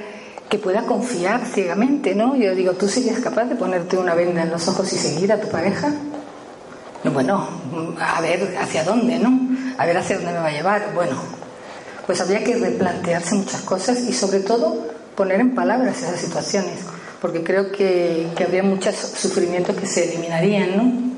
que 0.49 0.59
pueda 0.59 0.83
confiar 0.83 1.47
ciegamente, 1.47 2.15
¿no? 2.15 2.37
Yo 2.37 2.55
digo, 2.55 2.73
¿tú 2.75 2.89
serías 2.89 3.21
capaz 3.21 3.47
de 3.47 3.55
ponerte 3.55 3.97
una 3.97 4.15
venda 4.15 4.43
en 4.43 4.51
los 4.51 4.69
ojos 4.69 4.93
y 4.93 4.97
seguir 4.97 5.33
a 5.33 5.41
tu 5.41 5.49
pareja? 5.49 5.93
Bueno, 7.13 7.49
a 8.01 8.21
ver 8.21 8.57
hacia 8.59 8.85
dónde, 8.85 9.19
¿no? 9.19 9.39
A 9.79 9.87
ver 9.87 9.97
hacia 9.97 10.17
dónde 10.17 10.33
me 10.33 10.39
va 10.39 10.49
a 10.49 10.53
llevar. 10.53 10.93
Bueno, 10.95 11.17
pues 12.07 12.21
habría 12.21 12.45
que 12.45 12.57
replantearse 12.57 13.35
muchas 13.35 13.63
cosas 13.63 14.01
y 14.01 14.13
sobre 14.13 14.41
todo 14.41 14.89
poner 15.15 15.41
en 15.41 15.55
palabras 15.55 16.03
esas 16.03 16.21
situaciones, 16.21 16.81
porque 17.21 17.43
creo 17.43 17.73
que, 17.73 18.29
que 18.37 18.45
habría 18.45 18.63
muchos 18.63 18.95
sufrimientos 18.95 19.77
que 19.77 19.87
se 19.87 20.11
eliminarían, 20.11 20.77
¿no? 20.77 21.15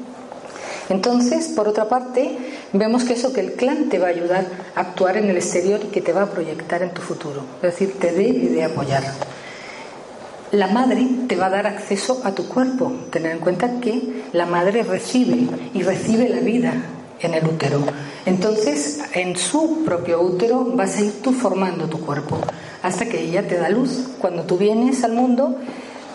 Entonces, 0.89 1.49
por 1.49 1.67
otra 1.67 1.89
parte, 1.89 2.39
vemos 2.73 3.03
que 3.05 3.15
eso 3.15 3.33
que 3.33 3.41
el 3.41 3.55
clan 3.55 3.89
te 3.89 3.99
va 3.99 4.07
a 4.07 4.11
ayudar 4.11 4.47
a 4.77 4.81
actuar 4.81 5.17
en 5.17 5.29
el 5.29 5.37
exterior 5.37 5.81
y 5.83 5.89
que 5.89 6.01
te 6.01 6.13
va 6.13 6.23
a 6.23 6.31
proyectar 6.31 6.83
en 6.83 6.91
tu 6.91 7.03
futuro, 7.03 7.43
es 7.57 7.63
decir, 7.63 7.99
te 7.99 8.13
debe 8.13 8.49
de 8.51 8.65
apoyar. 8.65 9.03
La 10.53 10.69
madre 10.69 11.09
te 11.27 11.35
va 11.35 11.47
a 11.47 11.51
dar 11.51 11.67
acceso 11.67 12.23
a 12.23 12.31
tu 12.31 12.49
cuerpo. 12.49 12.93
Tener 13.11 13.33
en 13.33 13.41
cuenta 13.41 13.81
que 13.81 14.23
la 14.33 14.47
madre 14.47 14.85
recibe 14.85 15.49
y 15.75 15.83
recibe 15.83 16.29
la 16.29 16.39
vida 16.39 16.73
en 17.21 17.35
el 17.35 17.47
útero. 17.47 17.81
Entonces, 18.25 19.01
en 19.13 19.37
su 19.37 19.85
propio 19.85 20.21
útero 20.21 20.65
vas 20.75 20.97
a 20.97 21.03
ir 21.03 21.23
tú 21.23 21.33
formando 21.33 21.87
tu 21.87 22.01
cuerpo 22.01 22.39
hasta 22.83 23.07
que 23.07 23.23
ella 23.23 23.47
te 23.47 23.57
da 23.57 23.69
luz. 23.69 24.09
Cuando 24.19 24.43
tú 24.43 24.59
vienes 24.59 25.05
al 25.05 25.13
mundo, 25.13 25.57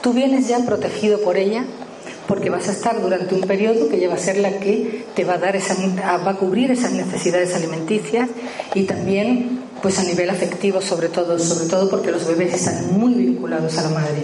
tú 0.01 0.13
vienes 0.13 0.47
ya 0.47 0.59
protegido 0.59 1.19
por 1.21 1.37
ella 1.37 1.65
porque 2.27 2.49
vas 2.49 2.69
a 2.69 2.71
estar 2.71 3.01
durante 3.01 3.35
un 3.35 3.41
periodo 3.41 3.89
que 3.89 3.97
ella 3.97 4.09
va 4.09 4.15
a 4.15 4.19
ser 4.19 4.37
la 4.37 4.59
que 4.59 5.05
te 5.15 5.25
va 5.25 5.33
a 5.33 5.37
dar 5.37 5.55
esa, 5.55 5.75
va 6.25 6.31
a 6.31 6.35
cubrir 6.37 6.71
esas 6.71 6.93
necesidades 6.93 7.53
alimenticias 7.55 8.29
y 8.73 8.83
también 8.83 9.61
pues 9.81 9.99
a 9.99 10.03
nivel 10.03 10.29
afectivo 10.29 10.81
sobre 10.81 11.09
todo, 11.09 11.37
sobre 11.39 11.67
todo 11.67 11.89
porque 11.89 12.11
los 12.11 12.25
bebés 12.27 12.53
están 12.53 12.97
muy 12.97 13.15
vinculados 13.15 13.77
a 13.77 13.83
la 13.83 13.89
madre. 13.89 14.23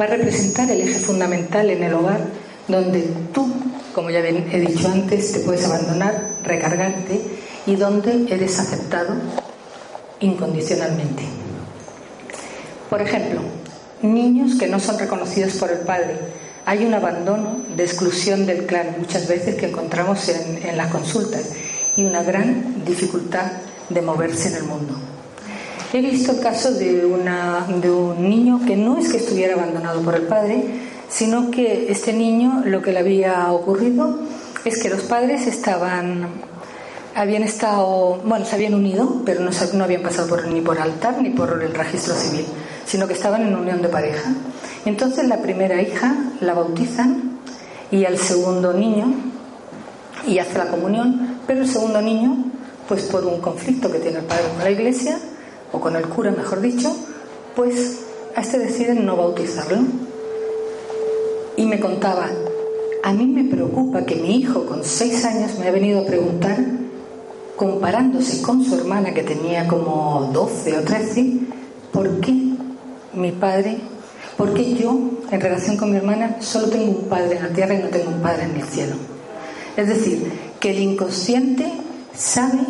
Va 0.00 0.04
a 0.04 0.08
representar 0.08 0.70
el 0.70 0.80
eje 0.80 1.00
fundamental 1.00 1.68
en 1.68 1.82
el 1.82 1.92
hogar 1.92 2.20
donde 2.68 3.02
tú, 3.34 3.52
como 3.94 4.10
ya 4.10 4.20
he 4.20 4.60
dicho 4.60 4.88
antes, 4.88 5.32
te 5.32 5.40
puedes 5.40 5.64
abandonar, 5.64 6.36
recargarte 6.44 7.20
y 7.66 7.76
donde 7.76 8.32
eres 8.32 8.58
aceptado 8.58 9.14
incondicionalmente. 10.20 11.24
Por 12.88 13.00
ejemplo, 13.02 13.40
niños 14.02 14.58
que 14.58 14.66
no 14.66 14.80
son 14.80 14.98
reconocidos 14.98 15.54
por 15.54 15.70
el 15.70 15.78
padre. 15.80 16.16
Hay 16.66 16.84
un 16.84 16.94
abandono 16.94 17.58
de 17.76 17.84
exclusión 17.84 18.46
del 18.46 18.66
clan 18.66 18.96
muchas 18.98 19.28
veces 19.28 19.56
que 19.56 19.66
encontramos 19.66 20.28
en, 20.28 20.66
en 20.66 20.76
las 20.76 20.90
consultas 20.90 21.50
y 21.96 22.04
una 22.04 22.22
gran 22.22 22.84
dificultad 22.84 23.52
de 23.88 24.02
moverse 24.02 24.48
en 24.48 24.54
el 24.56 24.62
mundo. 24.64 24.94
He 25.92 26.00
visto 26.00 26.32
el 26.32 26.40
caso 26.40 26.72
de, 26.72 27.04
una, 27.04 27.66
de 27.82 27.90
un 27.90 28.28
niño 28.28 28.60
que 28.64 28.76
no 28.76 28.98
es 28.98 29.10
que 29.10 29.16
estuviera 29.16 29.54
abandonado 29.54 30.00
por 30.02 30.14
el 30.14 30.22
padre, 30.22 30.62
sino 31.10 31.50
que 31.50 31.92
este 31.92 32.14
niño 32.14 32.62
lo 32.64 32.80
que 32.80 32.92
le 32.92 33.00
había 33.00 33.52
ocurrido 33.52 34.18
es 34.64 34.82
que 34.82 34.88
los 34.88 35.02
padres 35.02 35.46
estaban 35.46 36.28
habían 37.14 37.42
estado, 37.42 38.20
bueno, 38.24 38.46
se 38.46 38.54
habían 38.54 38.72
unido, 38.72 39.22
pero 39.26 39.40
no, 39.40 39.50
no 39.74 39.84
habían 39.84 40.02
pasado 40.02 40.28
por, 40.28 40.46
ni 40.46 40.60
por 40.60 40.78
altar 40.78 41.20
ni 41.20 41.30
por 41.30 41.60
el 41.60 41.74
registro 41.74 42.14
civil, 42.14 42.46
sino 42.86 43.08
que 43.08 43.14
estaban 43.14 43.42
en 43.42 43.54
unión 43.54 43.82
de 43.82 43.88
pareja. 43.88 44.32
Entonces 44.86 45.26
la 45.26 45.42
primera 45.42 45.82
hija 45.82 46.16
la 46.40 46.54
bautizan 46.54 47.38
y 47.90 48.04
al 48.04 48.16
segundo 48.16 48.72
niño 48.72 49.12
y 50.26 50.38
hace 50.38 50.56
la 50.56 50.68
comunión, 50.68 51.40
pero 51.46 51.62
el 51.62 51.68
segundo 51.68 52.00
niño 52.00 52.44
pues 52.86 53.04
por 53.04 53.24
un 53.24 53.40
conflicto 53.40 53.90
que 53.90 53.98
tiene 53.98 54.18
el 54.18 54.24
padre 54.24 54.44
con 54.54 54.64
la 54.64 54.70
iglesia, 54.70 55.18
o 55.72 55.80
con 55.80 55.94
el 55.94 56.08
cura, 56.08 56.32
mejor 56.32 56.60
dicho, 56.60 56.92
pues 57.54 58.00
a 58.34 58.40
este 58.40 58.58
deciden 58.58 59.06
no 59.06 59.16
bautizarlo. 59.16 59.78
Y 61.60 61.66
me 61.66 61.78
contaba, 61.78 62.30
a 63.02 63.12
mí 63.12 63.26
me 63.26 63.44
preocupa 63.44 64.06
que 64.06 64.16
mi 64.16 64.36
hijo 64.36 64.64
con 64.64 64.82
seis 64.82 65.26
años 65.26 65.58
me 65.58 65.68
ha 65.68 65.70
venido 65.70 66.00
a 66.00 66.06
preguntar, 66.06 66.56
comparándose 67.54 68.40
con 68.40 68.64
su 68.64 68.76
hermana 68.76 69.12
que 69.12 69.22
tenía 69.22 69.68
como 69.68 70.30
12 70.32 70.78
o 70.78 70.80
13, 70.80 71.32
¿por 71.92 72.18
qué 72.20 72.32
mi 73.12 73.32
padre, 73.32 73.76
por 74.38 74.54
qué 74.54 74.72
yo 74.72 74.98
en 75.30 75.38
relación 75.38 75.76
con 75.76 75.90
mi 75.90 75.98
hermana 75.98 76.38
solo 76.40 76.70
tengo 76.70 76.92
un 76.92 77.08
padre 77.10 77.36
en 77.36 77.42
la 77.42 77.50
tierra 77.50 77.74
y 77.74 77.82
no 77.82 77.88
tengo 77.88 78.08
un 78.08 78.22
padre 78.22 78.44
en 78.44 78.56
el 78.56 78.66
cielo? 78.66 78.96
Es 79.76 79.86
decir, 79.86 80.32
que 80.60 80.70
el 80.70 80.78
inconsciente 80.78 81.70
sabe 82.16 82.62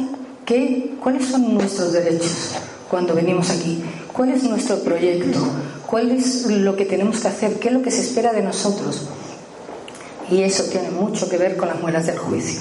que, 0.45 0.97
cuáles 1.01 1.27
son 1.27 1.55
nuestros 1.55 1.93
derechos 1.93 2.57
cuando 2.91 3.15
venimos 3.15 3.51
aquí, 3.51 3.85
cuál 4.13 4.31
es 4.31 4.43
nuestro 4.43 4.81
proyecto, 4.81 5.39
cuál 5.91 6.13
es 6.13 6.47
lo 6.47 6.77
que 6.77 6.85
tenemos 6.85 7.21
que 7.21 7.29
hacer, 7.29 7.55
qué 7.55 7.69
es 7.69 7.75
lo 7.75 7.83
que 7.83 7.91
se 7.91 8.03
espera 8.03 8.33
de 8.33 8.43
nosotros. 8.43 9.09
Y 10.31 10.43
eso 10.43 10.65
tiene 10.71 10.91
mucho 10.91 11.29
que 11.29 11.37
ver 11.37 11.57
con 11.57 11.69
las 11.69 11.81
muelas 11.81 12.07
del 12.07 12.19
juicio. 12.19 12.61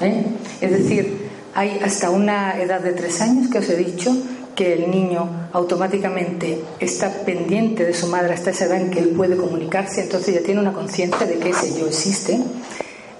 ¿eh? 0.00 0.26
Es 0.60 0.72
decir, 0.72 1.28
hay 1.54 1.78
hasta 1.84 2.10
una 2.10 2.60
edad 2.60 2.80
de 2.80 2.92
tres 2.92 3.20
años 3.20 3.48
que 3.48 3.58
os 3.58 3.68
he 3.68 3.76
dicho 3.76 4.14
que 4.56 4.72
el 4.72 4.90
niño 4.90 5.50
automáticamente 5.52 6.60
está 6.80 7.12
pendiente 7.24 7.84
de 7.84 7.94
su 7.94 8.08
madre 8.08 8.34
hasta 8.34 8.50
esa 8.50 8.64
edad 8.64 8.80
en 8.80 8.90
que 8.90 8.98
él 8.98 9.10
puede 9.10 9.36
comunicarse, 9.36 10.02
entonces 10.02 10.34
ya 10.34 10.40
tiene 10.40 10.60
una 10.60 10.72
conciencia 10.72 11.26
de 11.26 11.38
que 11.38 11.50
ese 11.50 11.78
yo 11.78 11.86
existe. 11.86 12.40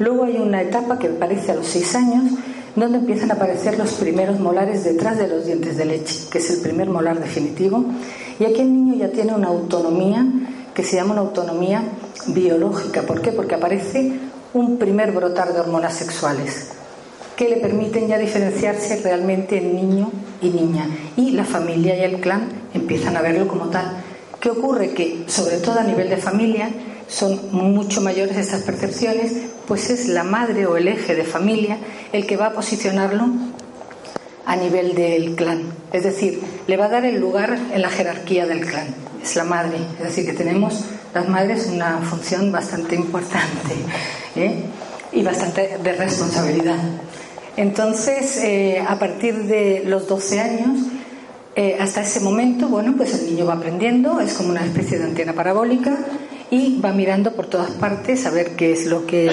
Luego 0.01 0.25
hay 0.25 0.37
una 0.39 0.63
etapa 0.63 0.99
que 0.99 1.09
parece 1.11 1.53
a 1.53 1.55
los 1.55 1.69
seis 1.69 1.95
años, 1.95 2.33
donde 2.75 2.99
empiezan 2.99 3.31
a 3.31 3.35
aparecer 3.35 3.79
los 3.79 3.93
primeros 3.93 4.41
molares 4.41 4.83
detrás 4.83 5.17
de 5.17 5.29
los 5.29 5.47
dientes 5.47 5.77
de 5.77 5.85
leche, 5.85 6.25
que 6.31 6.39
es 6.39 6.51
el 6.51 6.61
primer 6.61 6.89
molar 6.91 7.21
definitivo. 7.21 7.85
Y 8.39 8.45
aquí 8.45 8.61
el 8.61 8.73
niño 8.73 8.95
ya 8.95 9.11
tiene 9.11 9.35
una 9.35 9.49
autonomía 9.49 10.27
que 10.75 10.85
se 10.85 10.97
llama 10.97 11.13
una 11.13 11.23
autonomía 11.23 11.83
biológica. 12.29 13.03
¿Por 13.03 13.21
qué? 13.21 13.33
Porque 13.33 13.57
aparece 13.57 14.13
un 14.55 14.79
primer 14.79 15.13
brotar 15.13 15.53
de 15.53 15.61
hormonas 15.61 15.95
sexuales 15.95 16.73
que 17.37 17.49
le 17.49 17.57
permiten 17.59 18.09
ya 18.09 18.19
diferenciarse 18.19 19.01
realmente 19.01 19.59
en 19.59 19.77
niño 19.77 20.11
y 20.43 20.51
niña. 20.51 20.89
Y 21.17 21.31
la 21.31 21.45
familia 21.45 21.97
y 21.97 22.01
el 22.01 22.21
clan 22.21 22.49
empiezan 22.75 23.17
a 23.17 23.23
verlo 23.23 23.47
como 23.47 23.67
tal. 23.67 24.03
¿Qué 24.41 24.51
ocurre? 24.51 24.91
Que, 24.91 25.25
sobre 25.29 25.59
todo 25.59 25.79
a 25.79 25.85
nivel 25.85 26.09
de 26.09 26.17
familia, 26.17 26.69
son 27.07 27.39
mucho 27.53 28.01
mayores 28.01 28.37
estas 28.37 28.63
percepciones, 28.63 29.33
pues 29.69 29.89
es 29.89 30.09
la 30.09 30.25
madre 30.25 30.67
o 30.67 30.77
el 30.77 30.89
eje 30.89 31.15
de 31.15 31.25
familia 31.25 31.79
el 32.13 32.27
que 32.27 32.37
va 32.37 32.47
a 32.47 32.53
posicionarlo 32.53 33.27
a 34.49 34.57
nivel 34.57 34.95
del 34.95 35.37
clan. 35.37 35.61
Es 35.93 36.05
decir, 36.05 36.41
le 36.67 36.79
va 36.79 36.87
a 36.87 36.89
dar 36.89 37.05
el 37.05 37.21
lugar 37.21 37.59
en 37.71 37.83
la 37.83 37.91
jerarquía 37.91 38.47
del 38.47 38.63
clan. 38.63 38.87
Es 39.23 39.37
la 39.37 39.45
madre. 39.45 39.77
Es 39.99 40.05
decir, 40.05 40.25
que 40.25 40.33
tenemos 40.33 40.87
las 41.13 41.29
madres 41.29 41.67
una 41.67 41.99
función 41.99 42.51
bastante 42.51 42.95
importante 42.95 43.75
¿eh? 44.37 44.63
y 45.13 45.23
bastante 45.23 45.77
de 45.83 45.93
responsabilidad. 45.93 46.79
Entonces, 47.59 48.39
eh, 48.39 48.83
a 48.87 48.99
partir 48.99 49.35
de 49.45 49.83
los 49.85 50.09
12 50.09 50.41
años, 50.41 50.79
eh, 51.55 51.77
hasta 51.79 52.01
ese 52.01 52.21
momento, 52.21 52.69
bueno, 52.69 52.95
pues 52.97 53.21
el 53.21 53.27
niño 53.27 53.45
va 53.45 53.55
aprendiendo, 53.55 54.19
es 54.19 54.33
como 54.33 54.49
una 54.49 54.65
especie 54.65 54.99
de 54.99 55.05
antena 55.05 55.35
parabólica 55.35 55.99
y 56.51 56.81
va 56.81 56.93
mirando 56.93 57.35
por 57.35 57.49
todas 57.49 57.73
partes 57.73 58.25
a 58.25 58.31
ver 58.31 58.57
qué 58.57 58.73
es 58.73 58.87
lo 58.87 59.05
que, 59.05 59.29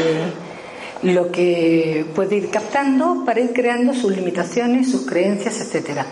lo 1.06 1.32
que 1.32 2.04
puede 2.16 2.38
ir 2.38 2.50
captando 2.50 3.24
para 3.26 3.40
ir 3.40 3.54
creando 3.54 3.94
sus 3.94 4.16
limitaciones, 4.16 4.90
sus 4.90 5.06
creencias, 5.06 5.62
etcétera. 5.62 6.06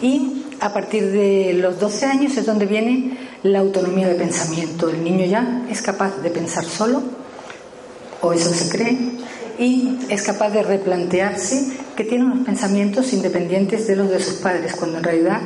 Y 0.00 0.44
a 0.60 0.72
partir 0.72 1.12
de 1.12 1.52
los 1.54 1.78
12 1.78 2.06
años 2.06 2.36
es 2.36 2.46
donde 2.46 2.64
viene 2.64 3.18
la 3.42 3.58
autonomía 3.58 4.08
de 4.08 4.14
pensamiento. 4.14 4.88
El 4.88 5.04
niño 5.04 5.26
ya 5.26 5.66
es 5.70 5.82
capaz 5.82 6.22
de 6.22 6.30
pensar 6.30 6.64
solo, 6.64 7.02
o 8.22 8.32
eso 8.32 8.50
se 8.50 8.70
cree, 8.70 8.96
y 9.58 9.98
es 10.08 10.22
capaz 10.22 10.48
de 10.50 10.62
replantearse 10.62 11.76
que 11.94 12.04
tiene 12.04 12.24
unos 12.24 12.46
pensamientos 12.46 13.12
independientes 13.12 13.86
de 13.86 13.96
los 13.96 14.08
de 14.08 14.20
sus 14.20 14.36
padres, 14.36 14.74
cuando 14.76 14.98
en 14.98 15.04
realidad 15.04 15.40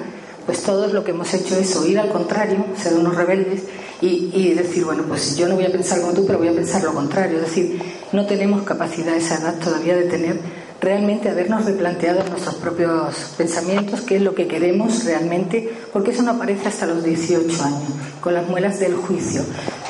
pues 0.47 0.63
todos 0.63 0.93
lo 0.93 1.03
que 1.03 1.11
hemos 1.11 1.35
hecho 1.35 1.57
es 1.57 1.75
oír 1.77 1.99
al 1.99 2.09
contrario, 2.11 2.65
ser 2.81 2.95
unos 2.95 3.17
rebeldes 3.17 3.65
y, 4.01 4.53
decir, 4.55 4.85
bueno, 4.85 5.05
pues 5.09 5.37
yo 5.37 5.49
no 5.49 5.57
voy 5.57 5.65
a 5.65 5.73
pensar 5.73 6.01
como 6.01 6.13
tú, 6.13 6.25
pero 6.27 6.39
voy 6.39 6.49
a 6.49 6.55
pensar 6.55 6.83
lo 6.85 6.95
contrario. 6.95 7.39
Es 7.39 7.47
decir, 7.47 7.81
no 8.13 8.27
tenemos 8.27 8.63
capacidad 8.63 9.17
esa 9.17 9.39
edad 9.39 9.59
todavía 9.59 9.97
de 9.97 10.05
tener 10.05 10.39
realmente 10.81 11.31
habernos 11.31 11.65
replanteado 11.65 12.23
nuestros 12.29 12.57
propios 12.57 13.15
pensamientos, 13.37 14.03
qué 14.03 14.17
es 14.17 14.23
lo 14.23 14.35
que 14.35 14.47
queremos 14.47 15.05
realmente, 15.05 15.73
porque 15.93 16.11
eso 16.11 16.23
no 16.23 16.33
aparece 16.33 16.69
hasta 16.69 16.87
los 16.87 17.03
18 17.03 17.65
años, 17.65 17.91
con 18.21 18.35
las 18.35 18.47
muelas 18.47 18.79
del 18.79 18.95
juicio. 18.95 19.43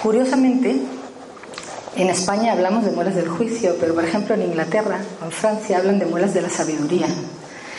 Curiosamente, 0.02 0.76
en 1.96 2.10
España 2.10 2.52
hablamos 2.52 2.84
de 2.84 2.92
muelas 2.92 3.16
del 3.16 3.28
juicio, 3.28 3.76
pero 3.80 3.94
por 3.94 4.04
ejemplo 4.04 4.34
en 4.34 4.42
Inglaterra 4.42 5.00
o 5.20 5.24
en 5.24 5.32
Francia 5.32 5.78
hablan 5.78 5.98
de 5.98 6.06
muelas 6.06 6.32
de 6.34 6.42
la 6.42 6.50
sabiduría. 6.50 7.08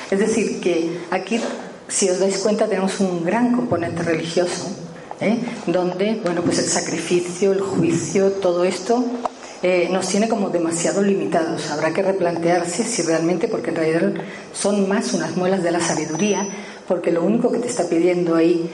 Es 0.10 0.20
decir, 0.20 0.60
que 0.60 1.00
aquí, 1.12 1.40
si 1.88 2.10
os 2.10 2.20
dais 2.20 2.38
cuenta, 2.40 2.68
tenemos 2.68 3.00
un 3.00 3.24
gran 3.24 3.54
componente 3.56 4.04
religioso, 4.04 4.70
¿eh? 5.22 5.40
donde, 5.68 6.20
bueno, 6.24 6.42
pues 6.42 6.60
el 6.60 6.66
sacrificio, 6.66 7.52
el 7.52 7.62
juicio, 7.62 8.32
todo 8.34 8.64
esto 8.66 9.04
eh, 9.64 9.90
nos 9.92 10.08
tiene 10.08 10.28
como 10.28 10.50
demasiado 10.50 11.02
limitados. 11.02 11.72
Habrá 11.72 11.94
que 11.94 12.04
replantearse 12.04 12.84
si 12.84 13.02
realmente, 13.02 13.48
porque 13.48 13.70
en 13.70 13.76
realidad 13.76 14.14
son 14.54 14.88
más 14.88 15.14
unas 15.14 15.36
muelas 15.36 15.64
de 15.64 15.72
la 15.72 15.80
sabiduría, 15.80 16.48
porque 16.88 17.12
lo 17.12 17.24
único 17.24 17.52
que 17.52 17.60
te 17.60 17.68
está 17.68 17.88
pidiendo 17.90 18.36
ahí 18.36 18.70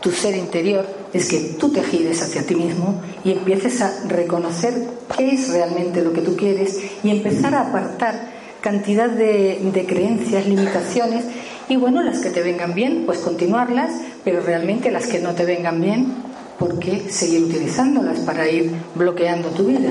tu 0.00 0.12
ser 0.12 0.36
interior 0.36 0.86
es 1.12 1.26
que 1.28 1.56
tú 1.58 1.70
te 1.70 1.82
gires 1.82 2.22
hacia 2.22 2.46
ti 2.46 2.54
mismo 2.54 3.00
y 3.24 3.32
empieces 3.32 3.80
a 3.80 3.92
reconocer 4.06 4.74
qué 5.16 5.30
es 5.30 5.48
realmente 5.48 6.02
lo 6.02 6.12
que 6.12 6.20
tú 6.20 6.36
quieres 6.36 6.78
y 7.02 7.10
empezar 7.10 7.54
a 7.54 7.68
apartar 7.68 8.36
cantidad 8.60 9.08
de, 9.08 9.84
creencias, 9.88 10.46
limitaciones 10.46 11.24
y 11.68 11.76
bueno, 11.76 12.02
las 12.02 12.20
que 12.20 12.30
te 12.30 12.42
vengan 12.42 12.74
bien, 12.74 13.02
pues 13.06 13.18
continuarlas, 13.18 13.90
pero 14.24 14.40
realmente 14.40 14.90
las 14.90 15.06
que 15.06 15.18
no 15.18 15.34
te 15.34 15.44
vengan 15.44 15.80
bien, 15.80 16.14
¿por 16.58 16.78
qué 16.78 17.10
seguir 17.10 17.42
utilizándolas 17.42 18.20
para 18.20 18.48
ir 18.48 18.70
bloqueando 18.94 19.48
tu 19.50 19.64
vida? 19.64 19.90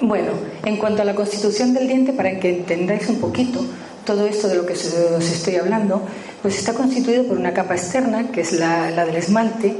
Bueno, 0.00 0.32
en 0.64 0.78
cuanto 0.78 1.02
a 1.02 1.04
la 1.04 1.14
constitución 1.14 1.74
del 1.74 1.86
diente, 1.86 2.12
para 2.12 2.40
que 2.40 2.58
entendáis 2.58 3.08
un 3.08 3.20
poquito 3.20 3.64
todo 4.04 4.26
esto 4.26 4.48
de 4.48 4.56
lo 4.56 4.66
que 4.66 4.72
os 4.72 5.30
estoy 5.30 5.56
hablando, 5.56 6.02
pues 6.40 6.58
está 6.58 6.74
constituido 6.74 7.24
por 7.24 7.38
una 7.38 7.52
capa 7.52 7.74
externa, 7.74 8.32
que 8.32 8.40
es 8.40 8.52
la, 8.52 9.04
del 9.04 9.14
esmalte. 9.14 9.76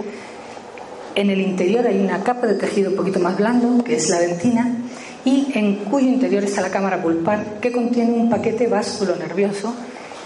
En 1.15 1.31
el 1.31 1.41
interior 1.41 1.87
hay 1.87 1.99
una 1.99 2.23
capa 2.23 2.47
de 2.47 2.55
tejido 2.55 2.91
un 2.91 2.97
poquito 2.97 3.19
más 3.19 3.37
blando, 3.37 3.83
que 3.83 3.97
es 3.97 4.09
la 4.11 4.21
dentina, 4.21 4.77
y 5.25 5.53
en 5.55 5.77
cuyo 5.85 6.09
interior 6.09 6.45
está 6.45 6.61
la 6.61 6.71
cámara 6.71 7.03
pulpar, 7.03 7.61
que 7.61 7.73
contiene 7.73 8.13
un 8.13 8.31
paquete 8.31 8.67
básculo 8.67 9.17
nervioso, 9.17 9.75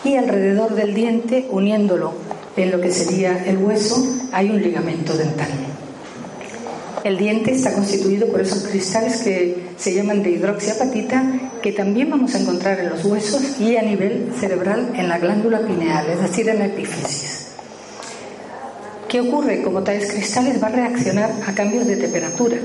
y 0.05 0.15
alrededor 0.15 0.75
del 0.75 0.95
diente, 0.95 1.47
uniéndolo 1.51 2.15
en 2.57 2.71
lo 2.71 2.81
que 2.81 2.91
sería 2.91 3.45
el 3.45 3.59
hueso, 3.59 4.03
hay 4.33 4.51
un 4.51 4.63
ligamento 4.63 5.17
dental. 5.17 5.49
El 7.05 7.19
diente 7.19 7.53
está 7.53 7.73
constituido 7.73 8.27
por 8.29 8.41
esos 8.41 8.65
cristales 8.65 9.23
que 9.23 9.69
se 9.77 9.95
llaman 9.95 10.23
de 10.23 10.31
hidroxiapatita, 10.31 11.51
que 11.63 11.73
también 11.73 12.11
vamos 12.11 12.35
a 12.35 12.41
encontrar 12.41 12.81
en 12.81 12.91
los 12.91 13.05
huesos 13.05 13.61
y 13.61 13.77
a 13.77 13.83
nivel 13.83 14.33
cerebral 14.39 14.93
en 14.97 15.09
la 15.09 15.19
glándula 15.19 15.61
pineal, 15.61 16.07
es 16.09 16.21
decir, 16.21 16.49
en 16.49 16.59
la 16.59 16.67
epífisis. 16.67 17.49
¿Qué 19.09 19.21
ocurre? 19.21 19.63
Como 19.63 19.83
tales 19.83 20.11
cristales 20.11 20.61
va 20.61 20.67
a 20.67 20.71
reaccionar 20.71 21.31
a 21.47 21.53
cambios 21.53 21.87
de 21.87 21.97
temperatura. 21.97 22.57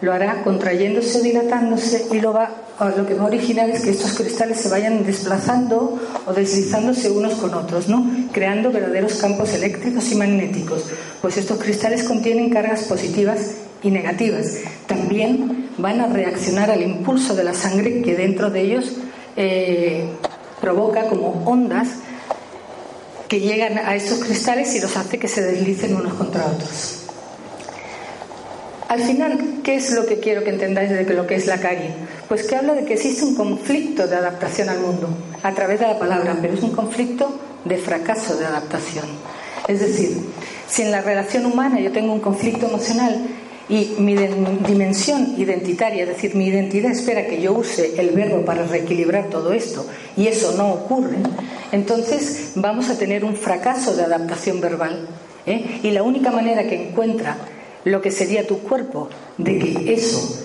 Lo 0.00 0.12
hará 0.12 0.42
contrayéndose 0.44 1.18
o 1.18 1.22
dilatándose 1.22 2.06
y 2.12 2.20
lo, 2.20 2.32
va, 2.32 2.50
lo 2.96 3.06
que 3.06 3.14
va 3.14 3.24
a 3.24 3.26
originar 3.26 3.68
es 3.70 3.82
que 3.82 3.90
estos 3.90 4.12
cristales 4.12 4.60
se 4.60 4.68
vayan 4.68 5.04
desplazando 5.04 5.98
o 6.26 6.32
deslizándose 6.32 7.10
unos 7.10 7.34
con 7.34 7.54
otros, 7.54 7.88
¿no? 7.88 8.06
creando 8.32 8.70
verdaderos 8.70 9.14
campos 9.14 9.52
eléctricos 9.54 10.10
y 10.12 10.14
magnéticos, 10.14 10.84
pues 11.20 11.36
estos 11.36 11.58
cristales 11.58 12.04
contienen 12.04 12.50
cargas 12.50 12.82
positivas 12.84 13.54
y 13.82 13.90
negativas. 13.90 14.58
También 14.86 15.70
van 15.78 16.00
a 16.00 16.06
reaccionar 16.06 16.70
al 16.70 16.82
impulso 16.82 17.34
de 17.34 17.44
la 17.44 17.54
sangre 17.54 18.02
que 18.02 18.14
dentro 18.14 18.50
de 18.50 18.60
ellos 18.60 18.92
eh, 19.36 20.08
provoca 20.60 21.08
como 21.08 21.42
ondas 21.44 21.88
que 23.28 23.40
llegan 23.40 23.78
a 23.78 23.94
estos 23.94 24.20
cristales 24.20 24.74
y 24.74 24.80
los 24.80 24.96
hace 24.96 25.18
que 25.18 25.28
se 25.28 25.42
deslicen 25.42 25.94
unos 25.96 26.14
contra 26.14 26.46
otros. 26.46 27.07
Al 28.88 29.02
final, 29.02 29.60
¿qué 29.62 29.74
es 29.74 29.90
lo 29.92 30.06
que 30.06 30.18
quiero 30.18 30.42
que 30.42 30.50
entendáis 30.50 30.88
de 30.88 31.04
lo 31.12 31.26
que 31.26 31.34
es 31.34 31.46
la 31.46 31.58
carie? 31.58 31.90
Pues 32.26 32.44
que 32.44 32.56
habla 32.56 32.72
de 32.72 32.86
que 32.86 32.94
existe 32.94 33.22
un 33.22 33.34
conflicto 33.34 34.08
de 34.08 34.16
adaptación 34.16 34.70
al 34.70 34.80
mundo 34.80 35.10
a 35.42 35.52
través 35.52 35.78
de 35.80 35.86
la 35.86 35.98
palabra, 35.98 36.38
pero 36.40 36.54
es 36.54 36.62
un 36.62 36.72
conflicto 36.72 37.38
de 37.66 37.76
fracaso 37.76 38.36
de 38.36 38.46
adaptación. 38.46 39.04
Es 39.68 39.80
decir, 39.80 40.16
si 40.66 40.82
en 40.82 40.90
la 40.90 41.02
relación 41.02 41.44
humana 41.44 41.78
yo 41.80 41.92
tengo 41.92 42.14
un 42.14 42.20
conflicto 42.20 42.66
emocional 42.66 43.26
y 43.68 43.96
mi 43.98 44.16
dimensión 44.66 45.34
identitaria, 45.36 46.04
es 46.04 46.08
decir, 46.08 46.34
mi 46.34 46.46
identidad 46.46 46.90
espera 46.90 47.26
que 47.26 47.42
yo 47.42 47.52
use 47.52 48.00
el 48.00 48.10
verbo 48.10 48.42
para 48.46 48.64
reequilibrar 48.64 49.28
todo 49.28 49.52
esto 49.52 49.86
y 50.16 50.28
eso 50.28 50.52
no 50.56 50.72
ocurre, 50.72 51.18
entonces 51.72 52.52
vamos 52.54 52.88
a 52.88 52.96
tener 52.96 53.26
un 53.26 53.36
fracaso 53.36 53.94
de 53.94 54.04
adaptación 54.04 54.62
verbal. 54.62 55.06
¿eh? 55.44 55.80
Y 55.82 55.90
la 55.90 56.02
única 56.02 56.30
manera 56.30 56.66
que 56.66 56.88
encuentra 56.88 57.36
lo 57.84 58.00
que 58.00 58.10
sería 58.10 58.46
tu 58.46 58.58
cuerpo 58.60 59.08
de 59.36 59.58
que 59.58 59.94
eso 59.94 60.44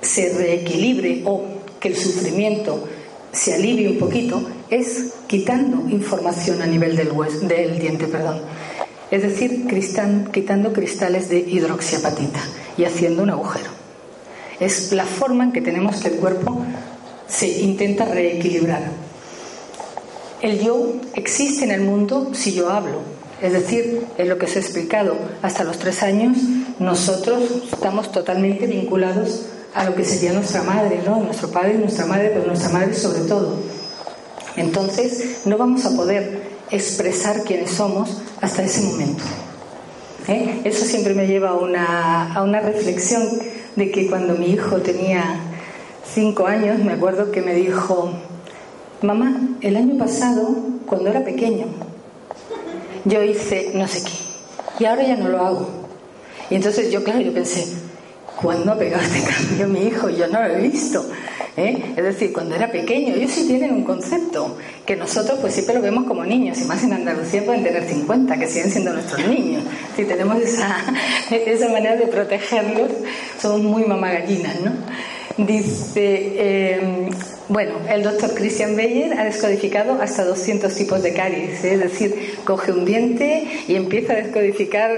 se 0.00 0.32
reequilibre 0.32 1.22
o 1.24 1.44
que 1.80 1.88
el 1.88 1.96
sufrimiento 1.96 2.88
se 3.32 3.54
alivie 3.54 3.88
un 3.88 3.98
poquito 3.98 4.42
es 4.70 5.14
quitando 5.26 5.88
información 5.90 6.62
a 6.62 6.66
nivel 6.66 6.96
del, 6.96 7.10
del 7.48 7.78
diente. 7.78 8.06
Perdón 8.06 8.40
es 9.10 9.22
decir, 9.22 9.66
quitando 10.32 10.72
cristales 10.72 11.30
de 11.30 11.38
hidroxiapatita 11.38 12.40
y 12.76 12.84
haciendo 12.84 13.22
un 13.22 13.30
agujero. 13.30 13.70
Es 14.60 14.92
la 14.92 15.06
forma 15.06 15.44
en 15.44 15.52
que 15.52 15.62
tenemos 15.62 15.96
que 15.96 16.08
el 16.08 16.14
cuerpo 16.14 16.62
se 17.26 17.60
intenta 17.60 18.04
reequilibrar. 18.04 18.82
El 20.42 20.60
yo 20.60 20.94
existe 21.14 21.64
en 21.64 21.70
el 21.70 21.80
mundo 21.80 22.32
si 22.34 22.52
yo 22.52 22.70
hablo. 22.70 23.00
Es 23.40 23.52
decir, 23.52 24.04
en 24.18 24.28
lo 24.28 24.36
que 24.36 24.46
os 24.46 24.56
he 24.56 24.58
explicado, 24.58 25.16
hasta 25.42 25.64
los 25.64 25.78
tres 25.78 26.02
años 26.02 26.36
nosotros 26.78 27.42
estamos 27.72 28.12
totalmente 28.12 28.66
vinculados 28.66 29.46
a 29.74 29.84
lo 29.84 29.94
que 29.94 30.04
sería 30.04 30.32
nuestra 30.32 30.62
madre, 30.62 31.02
¿no? 31.04 31.20
Nuestro 31.20 31.50
padre 31.50 31.74
y 31.74 31.78
nuestra 31.78 32.06
madre, 32.06 32.30
pero 32.32 32.46
nuestra 32.46 32.70
madre 32.70 32.94
sobre 32.94 33.20
todo. 33.20 33.56
Entonces, 34.56 35.42
no 35.44 35.56
vamos 35.56 35.84
a 35.84 35.94
poder 35.94 36.42
expresar 36.70 37.42
quiénes 37.44 37.70
somos 37.70 38.22
hasta 38.40 38.62
ese 38.62 38.82
momento. 38.82 39.22
¿Eh? 40.26 40.60
Eso 40.64 40.84
siempre 40.84 41.14
me 41.14 41.26
lleva 41.26 41.50
a 41.50 41.54
una, 41.54 42.34
a 42.34 42.42
una 42.42 42.60
reflexión 42.60 43.26
de 43.76 43.90
que 43.90 44.08
cuando 44.08 44.34
mi 44.34 44.50
hijo 44.50 44.76
tenía 44.78 45.40
cinco 46.12 46.46
años, 46.46 46.78
me 46.80 46.92
acuerdo 46.92 47.30
que 47.30 47.40
me 47.40 47.54
dijo, 47.54 48.12
mamá, 49.02 49.40
el 49.60 49.76
año 49.76 49.96
pasado, 49.96 50.56
cuando 50.86 51.08
era 51.10 51.24
pequeño, 51.24 51.66
yo 53.04 53.22
hice 53.22 53.70
no 53.74 53.86
sé 53.86 54.02
qué, 54.02 54.82
y 54.82 54.86
ahora 54.86 55.06
ya 55.06 55.16
no 55.16 55.28
lo 55.28 55.44
hago. 55.44 55.77
Y 56.50 56.54
entonces 56.54 56.90
yo, 56.90 57.04
claro, 57.04 57.20
yo 57.20 57.32
pensé, 57.32 57.66
¿cuándo 58.40 58.72
ha 58.72 58.78
pegado 58.78 59.02
este 59.02 59.22
cambio 59.22 59.68
mi 59.68 59.86
hijo? 59.86 60.08
Yo 60.10 60.26
no 60.28 60.42
lo 60.42 60.54
he 60.54 60.60
visto. 60.62 61.04
¿eh? 61.58 61.94
Es 61.96 62.04
decir, 62.04 62.32
cuando 62.32 62.54
era 62.54 62.70
pequeño, 62.70 63.14
ellos 63.14 63.32
sí 63.32 63.46
tienen 63.46 63.72
un 63.72 63.84
concepto 63.84 64.56
que 64.86 64.96
nosotros 64.96 65.38
pues 65.40 65.54
siempre 65.54 65.74
lo 65.74 65.82
vemos 65.82 66.04
como 66.04 66.24
niños, 66.24 66.60
y 66.60 66.64
más 66.64 66.82
en 66.84 66.92
Andalucía 66.92 67.44
pueden 67.44 67.64
tener 67.64 67.84
50, 67.84 68.38
que 68.38 68.46
siguen 68.46 68.70
siendo 68.70 68.92
nuestros 68.92 69.26
niños. 69.26 69.64
Si 69.96 70.04
tenemos 70.04 70.40
esa, 70.40 70.76
esa 71.30 71.68
manera 71.68 71.96
de 71.96 72.06
protegerlos, 72.06 72.90
somos 73.40 73.60
muy 73.60 73.84
mamagallinas, 73.84 74.60
¿no? 74.60 74.72
Dice, 75.36 76.74
em, 76.74 77.10
bueno, 77.48 77.74
el 77.88 78.02
doctor 78.02 78.34
Christian 78.34 78.74
Beyer 78.74 79.18
ha 79.18 79.24
descodificado 79.24 80.00
hasta 80.02 80.24
200 80.24 80.74
tipos 80.74 81.02
de 81.02 81.12
caries, 81.12 81.62
¿eh? 81.64 81.74
es 81.74 81.80
decir, 81.80 82.38
coge 82.44 82.72
un 82.72 82.84
diente 82.84 83.46
y 83.68 83.76
empieza 83.76 84.14
a 84.14 84.16
descodificar 84.16 84.90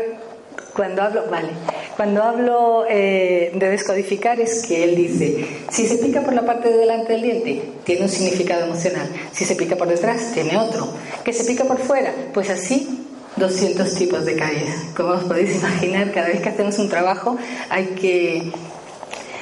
cuando 0.75 1.03
hablo, 1.03 1.25
vale, 1.31 1.51
cuando 1.97 2.23
hablo 2.23 2.85
eh, 2.89 3.53
de 3.55 3.69
descodificar 3.69 4.41
es 4.41 4.65
que 4.67 4.85
él 4.85 4.97
dice, 4.97 5.47
si 5.71 5.87
se 5.87 5.97
pica 5.97 6.23
por 6.23 6.33
la 6.33 6.47
parte 6.47 6.71
de 6.71 6.79
delante 6.79 7.13
del 7.13 7.23
diente, 7.23 7.63
tiene 7.85 8.03
un 8.03 8.09
significado 8.09 8.65
emocional. 8.65 9.09
Si 9.33 9.45
se 9.45 9.57
pica 9.57 9.77
por 9.77 9.89
detrás, 9.89 10.33
tiene 10.33 10.57
otro. 10.57 10.89
Que 11.25 11.33
se 11.33 11.45
pica 11.45 11.65
por 11.65 11.79
fuera, 11.79 12.15
pues 12.33 12.49
así 12.49 13.07
200 13.37 13.95
tipos 13.95 14.25
de 14.25 14.37
caries. 14.37 14.71
Como 14.97 15.11
os 15.11 15.25
podéis 15.25 15.57
imaginar, 15.57 16.13
cada 16.13 16.29
vez 16.29 16.41
que 16.41 16.49
hacemos 16.49 16.79
un 16.79 16.89
trabajo 16.89 17.37
hay 17.69 17.87
que, 17.89 18.51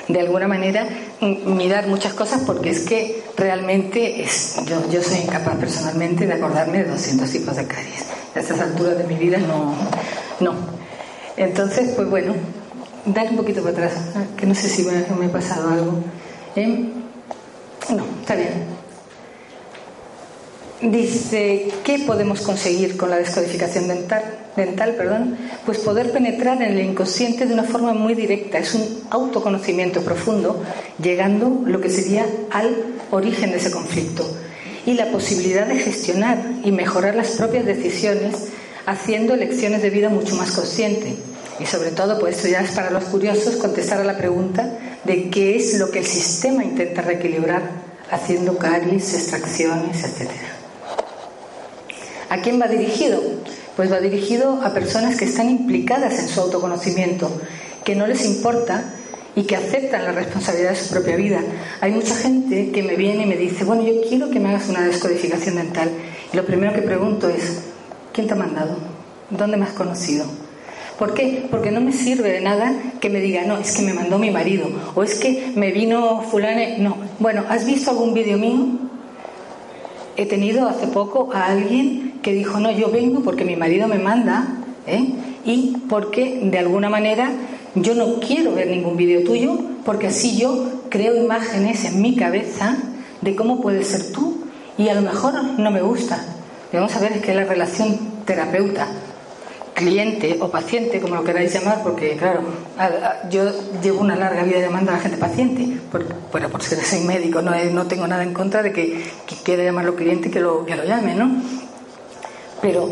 de 0.08 0.20
alguna 0.20 0.48
manera, 0.48 0.88
mirar 1.20 1.86
muchas 1.86 2.14
cosas 2.14 2.42
porque 2.44 2.70
es 2.70 2.80
que 2.80 3.22
realmente 3.36 4.22
es, 4.22 4.56
yo, 4.66 5.02
soy 5.02 5.18
incapaz 5.18 5.56
personalmente 5.56 6.26
de 6.26 6.32
acordarme 6.32 6.82
de 6.82 6.90
200 6.90 7.30
tipos 7.30 7.56
de 7.56 7.66
caries. 7.66 8.06
A 8.34 8.40
estas 8.40 8.60
alturas 8.60 8.98
de 8.98 9.04
mi 9.04 9.14
vida 9.14 9.38
no. 9.38 9.74
no 10.40 10.77
entonces, 11.38 11.92
pues 11.94 12.08
bueno, 12.08 12.34
dar 13.06 13.30
un 13.30 13.36
poquito 13.36 13.62
para 13.62 13.86
atrás, 13.86 13.92
que 14.36 14.46
no 14.46 14.54
sé 14.54 14.68
si 14.68 14.82
me, 14.82 15.04
me 15.18 15.26
ha 15.26 15.32
pasado 15.32 15.70
algo. 15.70 15.94
¿Eh? 16.56 16.90
No, 17.90 18.04
está 18.20 18.34
bien. 18.34 18.78
Dice, 20.80 21.68
¿qué 21.82 22.00
podemos 22.06 22.40
conseguir 22.42 22.96
con 22.96 23.10
la 23.10 23.16
descodificación 23.16 23.88
dental? 23.88 24.22
dental 24.56 24.94
perdón? 24.94 25.36
Pues 25.64 25.78
poder 25.78 26.12
penetrar 26.12 26.62
en 26.62 26.78
el 26.78 26.84
inconsciente 26.84 27.46
de 27.46 27.54
una 27.54 27.64
forma 27.64 27.94
muy 27.94 28.14
directa. 28.14 28.58
Es 28.58 28.74
un 28.74 29.02
autoconocimiento 29.10 30.02
profundo, 30.02 30.62
llegando 31.02 31.62
lo 31.64 31.80
que 31.80 31.90
sería 31.90 32.26
al 32.50 32.76
origen 33.10 33.50
de 33.50 33.56
ese 33.56 33.70
conflicto. 33.70 34.28
Y 34.86 34.94
la 34.94 35.10
posibilidad 35.10 35.66
de 35.66 35.78
gestionar 35.78 36.38
y 36.64 36.72
mejorar 36.72 37.14
las 37.14 37.32
propias 37.32 37.64
decisiones 37.64 38.48
haciendo 38.86 39.34
elecciones 39.34 39.82
de 39.82 39.90
vida 39.90 40.08
mucho 40.08 40.36
más 40.36 40.52
consciente. 40.52 41.16
Y 41.60 41.66
sobre 41.66 41.90
todo, 41.90 42.18
pues 42.18 42.36
esto 42.36 42.48
ya 42.48 42.60
es 42.60 42.70
para 42.70 42.90
los 42.90 43.04
curiosos, 43.04 43.56
contestar 43.56 44.00
a 44.00 44.04
la 44.04 44.16
pregunta 44.16 44.78
de 45.04 45.28
qué 45.30 45.56
es 45.56 45.78
lo 45.78 45.90
que 45.90 46.00
el 46.00 46.06
sistema 46.06 46.64
intenta 46.64 47.02
reequilibrar 47.02 47.62
haciendo 48.10 48.56
caries, 48.58 49.14
extracciones, 49.14 50.04
etc. 50.04 50.30
¿A 52.30 52.38
quién 52.38 52.60
va 52.60 52.68
dirigido? 52.68 53.20
Pues 53.76 53.92
va 53.92 54.00
dirigido 54.00 54.60
a 54.62 54.72
personas 54.72 55.16
que 55.16 55.24
están 55.24 55.48
implicadas 55.50 56.18
en 56.18 56.28
su 56.28 56.40
autoconocimiento, 56.40 57.30
que 57.84 57.94
no 57.94 58.06
les 58.06 58.24
importa 58.24 58.94
y 59.34 59.44
que 59.44 59.56
aceptan 59.56 60.04
la 60.04 60.12
responsabilidad 60.12 60.70
de 60.70 60.76
su 60.76 60.90
propia 60.90 61.16
vida. 61.16 61.40
Hay 61.80 61.92
mucha 61.92 62.14
gente 62.14 62.70
que 62.70 62.82
me 62.82 62.96
viene 62.96 63.22
y 63.22 63.26
me 63.26 63.36
dice, 63.36 63.64
bueno, 63.64 63.82
yo 63.82 64.00
quiero 64.08 64.30
que 64.30 64.40
me 64.40 64.50
hagas 64.50 64.68
una 64.68 64.82
descodificación 64.82 65.56
dental. 65.56 65.90
Y 66.32 66.36
lo 66.36 66.44
primero 66.44 66.72
que 66.74 66.82
pregunto 66.82 67.28
es, 67.28 67.60
¿quién 68.12 68.26
te 68.26 68.34
ha 68.34 68.36
mandado? 68.36 68.76
¿Dónde 69.30 69.56
me 69.56 69.64
has 69.64 69.72
conocido? 69.72 70.24
¿Por 70.98 71.14
qué? 71.14 71.46
Porque 71.48 71.70
no 71.70 71.80
me 71.80 71.92
sirve 71.92 72.32
de 72.32 72.40
nada 72.40 72.74
que 73.00 73.08
me 73.08 73.20
diga, 73.20 73.44
no, 73.44 73.56
es 73.56 73.76
que 73.76 73.82
me 73.82 73.94
mandó 73.94 74.18
mi 74.18 74.30
marido, 74.32 74.66
o 74.96 75.02
es 75.04 75.14
que 75.14 75.52
me 75.54 75.70
vino 75.70 76.22
fulane. 76.22 76.78
No. 76.78 76.96
Bueno, 77.20 77.44
¿has 77.48 77.64
visto 77.64 77.92
algún 77.92 78.14
vídeo 78.14 78.36
mío? 78.36 78.66
He 80.16 80.26
tenido 80.26 80.68
hace 80.68 80.88
poco 80.88 81.30
a 81.32 81.46
alguien 81.46 82.18
que 82.20 82.32
dijo, 82.32 82.58
no, 82.58 82.72
yo 82.72 82.90
vengo 82.90 83.20
porque 83.22 83.44
mi 83.44 83.54
marido 83.54 83.86
me 83.86 84.00
manda, 84.00 84.48
¿eh? 84.88 85.12
y 85.44 85.76
porque 85.88 86.40
de 86.42 86.58
alguna 86.58 86.90
manera 86.90 87.30
yo 87.76 87.94
no 87.94 88.18
quiero 88.18 88.54
ver 88.54 88.66
ningún 88.66 88.96
vídeo 88.96 89.22
tuyo, 89.22 89.56
porque 89.84 90.08
así 90.08 90.36
yo 90.36 90.82
creo 90.88 91.16
imágenes 91.16 91.84
en 91.84 92.02
mi 92.02 92.16
cabeza 92.16 92.76
de 93.20 93.36
cómo 93.36 93.60
puedes 93.60 93.86
ser 93.86 94.10
tú, 94.10 94.42
y 94.76 94.88
a 94.88 94.94
lo 94.94 95.02
mejor 95.02 95.34
no 95.58 95.70
me 95.70 95.80
gusta. 95.80 96.24
Vamos 96.72 96.94
a 96.96 96.98
ver, 96.98 97.12
es 97.12 97.22
que 97.22 97.34
la 97.34 97.44
relación 97.44 97.98
terapeuta 98.24 98.88
cliente 99.78 100.36
o 100.40 100.50
paciente, 100.50 101.00
como 101.00 101.14
lo 101.14 101.24
queráis 101.24 101.54
llamar, 101.54 101.82
porque 101.84 102.16
claro, 102.16 102.40
yo 103.30 103.44
llevo 103.80 104.00
una 104.00 104.16
larga 104.16 104.42
vida 104.42 104.58
llamando 104.58 104.90
a 104.90 104.94
la 104.94 105.00
gente 105.00 105.16
paciente, 105.16 105.78
por, 105.90 106.04
bueno, 106.32 106.48
por 106.48 106.62
ser 106.62 106.82
soy 106.84 107.00
médico, 107.00 107.40
no, 107.40 107.86
tengo 107.86 108.06
nada 108.08 108.24
en 108.24 108.34
contra 108.34 108.62
de 108.62 108.72
que, 108.72 109.04
que 109.26 109.36
quiera 109.36 109.62
llamarlo 109.62 109.94
cliente 109.94 110.30
que 110.30 110.40
lo, 110.40 110.66
que 110.66 110.74
lo 110.74 110.84
llame, 110.84 111.14
¿no? 111.14 111.30
Pero, 112.60 112.88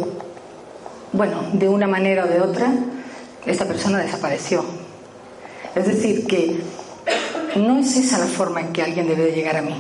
bueno, 1.13 1.43
de 1.53 1.69
una 1.69 1.89
manera 1.89 2.25
o 2.25 2.29
de 2.29 2.41
otra, 2.41 2.73
esta 3.45 3.65
persona 3.65 3.99
desapareció. 3.99 4.65
Es 5.75 5.87
decir, 5.87 6.27
que 6.27 6.61
no 7.57 7.79
es 7.79 7.97
esa 7.97 8.19
la 8.19 8.27
forma 8.27 8.61
en 8.61 8.73
que 8.73 8.83
alguien 8.83 9.09
debe 9.09 9.25
de 9.25 9.33
llegar 9.33 9.57
a 9.57 9.63
mí. 9.63 9.75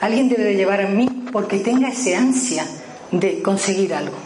Alguien 0.00 0.28
debe 0.28 0.44
de 0.44 0.56
llevar 0.56 0.80
a 0.80 0.88
mí 0.88 1.06
porque 1.32 1.58
tenga 1.58 1.88
ese 1.88 2.16
ansia 2.16 2.66
de 3.10 3.42
conseguir 3.42 3.92
algo, 3.94 4.16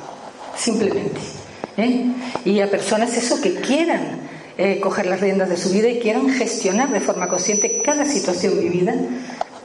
simplemente. 0.56 1.37
¿Eh? 1.78 2.04
y 2.44 2.60
a 2.60 2.70
personas 2.70 3.16
eso 3.16 3.40
que 3.40 3.54
quieran 3.54 4.28
eh, 4.58 4.80
coger 4.80 5.06
las 5.06 5.20
riendas 5.20 5.48
de 5.48 5.56
su 5.56 5.70
vida 5.70 5.88
y 5.88 6.00
quieran 6.00 6.28
gestionar 6.28 6.90
de 6.90 7.00
forma 7.00 7.28
consciente 7.28 7.80
cada 7.82 8.04
situación 8.04 8.60
vivida 8.60 8.94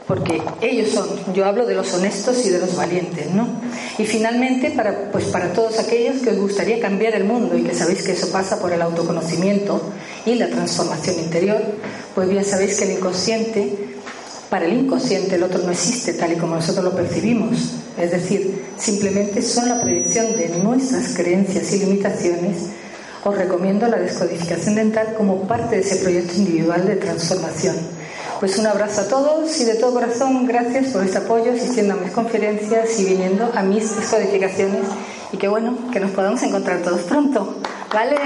porque 0.06 0.42
ellos 0.60 0.90
son, 0.90 1.08
yo 1.32 1.46
hablo 1.46 1.64
de 1.64 1.74
los 1.74 1.92
honestos 1.94 2.44
y 2.44 2.50
de 2.50 2.58
los 2.58 2.76
valientes, 2.76 3.30
¿no? 3.30 3.48
Y 3.96 4.04
finalmente, 4.04 4.70
para, 4.70 5.10
pues 5.10 5.24
para 5.26 5.54
todos 5.54 5.78
aquellos 5.78 6.20
que 6.20 6.30
os 6.30 6.36
gustaría 6.36 6.78
cambiar 6.78 7.14
el 7.14 7.24
mundo 7.24 7.56
y 7.56 7.62
que 7.62 7.74
sabéis 7.74 8.02
que 8.02 8.12
eso 8.12 8.30
pasa 8.30 8.60
por 8.60 8.70
el 8.72 8.82
autoconocimiento 8.82 9.80
y 10.26 10.34
la 10.34 10.48
transformación 10.48 11.20
interior, 11.20 11.62
pues 12.14 12.28
bien 12.28 12.44
sabéis 12.44 12.78
que 12.78 12.84
el 12.84 12.98
inconsciente 12.98 13.93
para 14.54 14.66
el 14.66 14.84
inconsciente 14.84 15.34
el 15.34 15.42
otro 15.42 15.64
no 15.64 15.72
existe 15.72 16.12
tal 16.12 16.30
y 16.30 16.36
como 16.36 16.54
nosotros 16.54 16.84
lo 16.84 16.94
percibimos. 16.94 17.72
Es 17.98 18.12
decir, 18.12 18.64
simplemente 18.78 19.42
son 19.42 19.68
la 19.68 19.80
proyección 19.80 20.26
de 20.36 20.48
nuestras 20.62 21.08
creencias 21.16 21.72
y 21.72 21.80
limitaciones. 21.80 22.68
Os 23.24 23.36
recomiendo 23.36 23.88
la 23.88 23.96
descodificación 23.96 24.76
dental 24.76 25.14
como 25.16 25.42
parte 25.48 25.74
de 25.74 25.80
ese 25.80 25.96
proyecto 25.96 26.36
individual 26.36 26.86
de 26.86 26.94
transformación. 26.94 27.74
Pues 28.38 28.56
un 28.56 28.68
abrazo 28.68 29.00
a 29.00 29.08
todos 29.08 29.60
y 29.60 29.64
de 29.64 29.74
todo 29.74 29.92
corazón 29.92 30.46
gracias 30.46 30.92
por 30.92 31.02
este 31.02 31.18
apoyo, 31.18 31.50
asistiendo 31.50 31.94
a 31.94 31.96
mis 31.96 32.12
conferencias 32.12 33.00
y 33.00 33.06
viniendo 33.06 33.50
a 33.56 33.62
mis 33.64 33.96
descodificaciones. 33.96 34.86
Y 35.32 35.36
que 35.36 35.48
bueno, 35.48 35.76
que 35.90 35.98
nos 35.98 36.12
podamos 36.12 36.40
encontrar 36.44 36.80
todos 36.80 37.00
pronto. 37.00 37.56
¿Vale? 37.92 38.18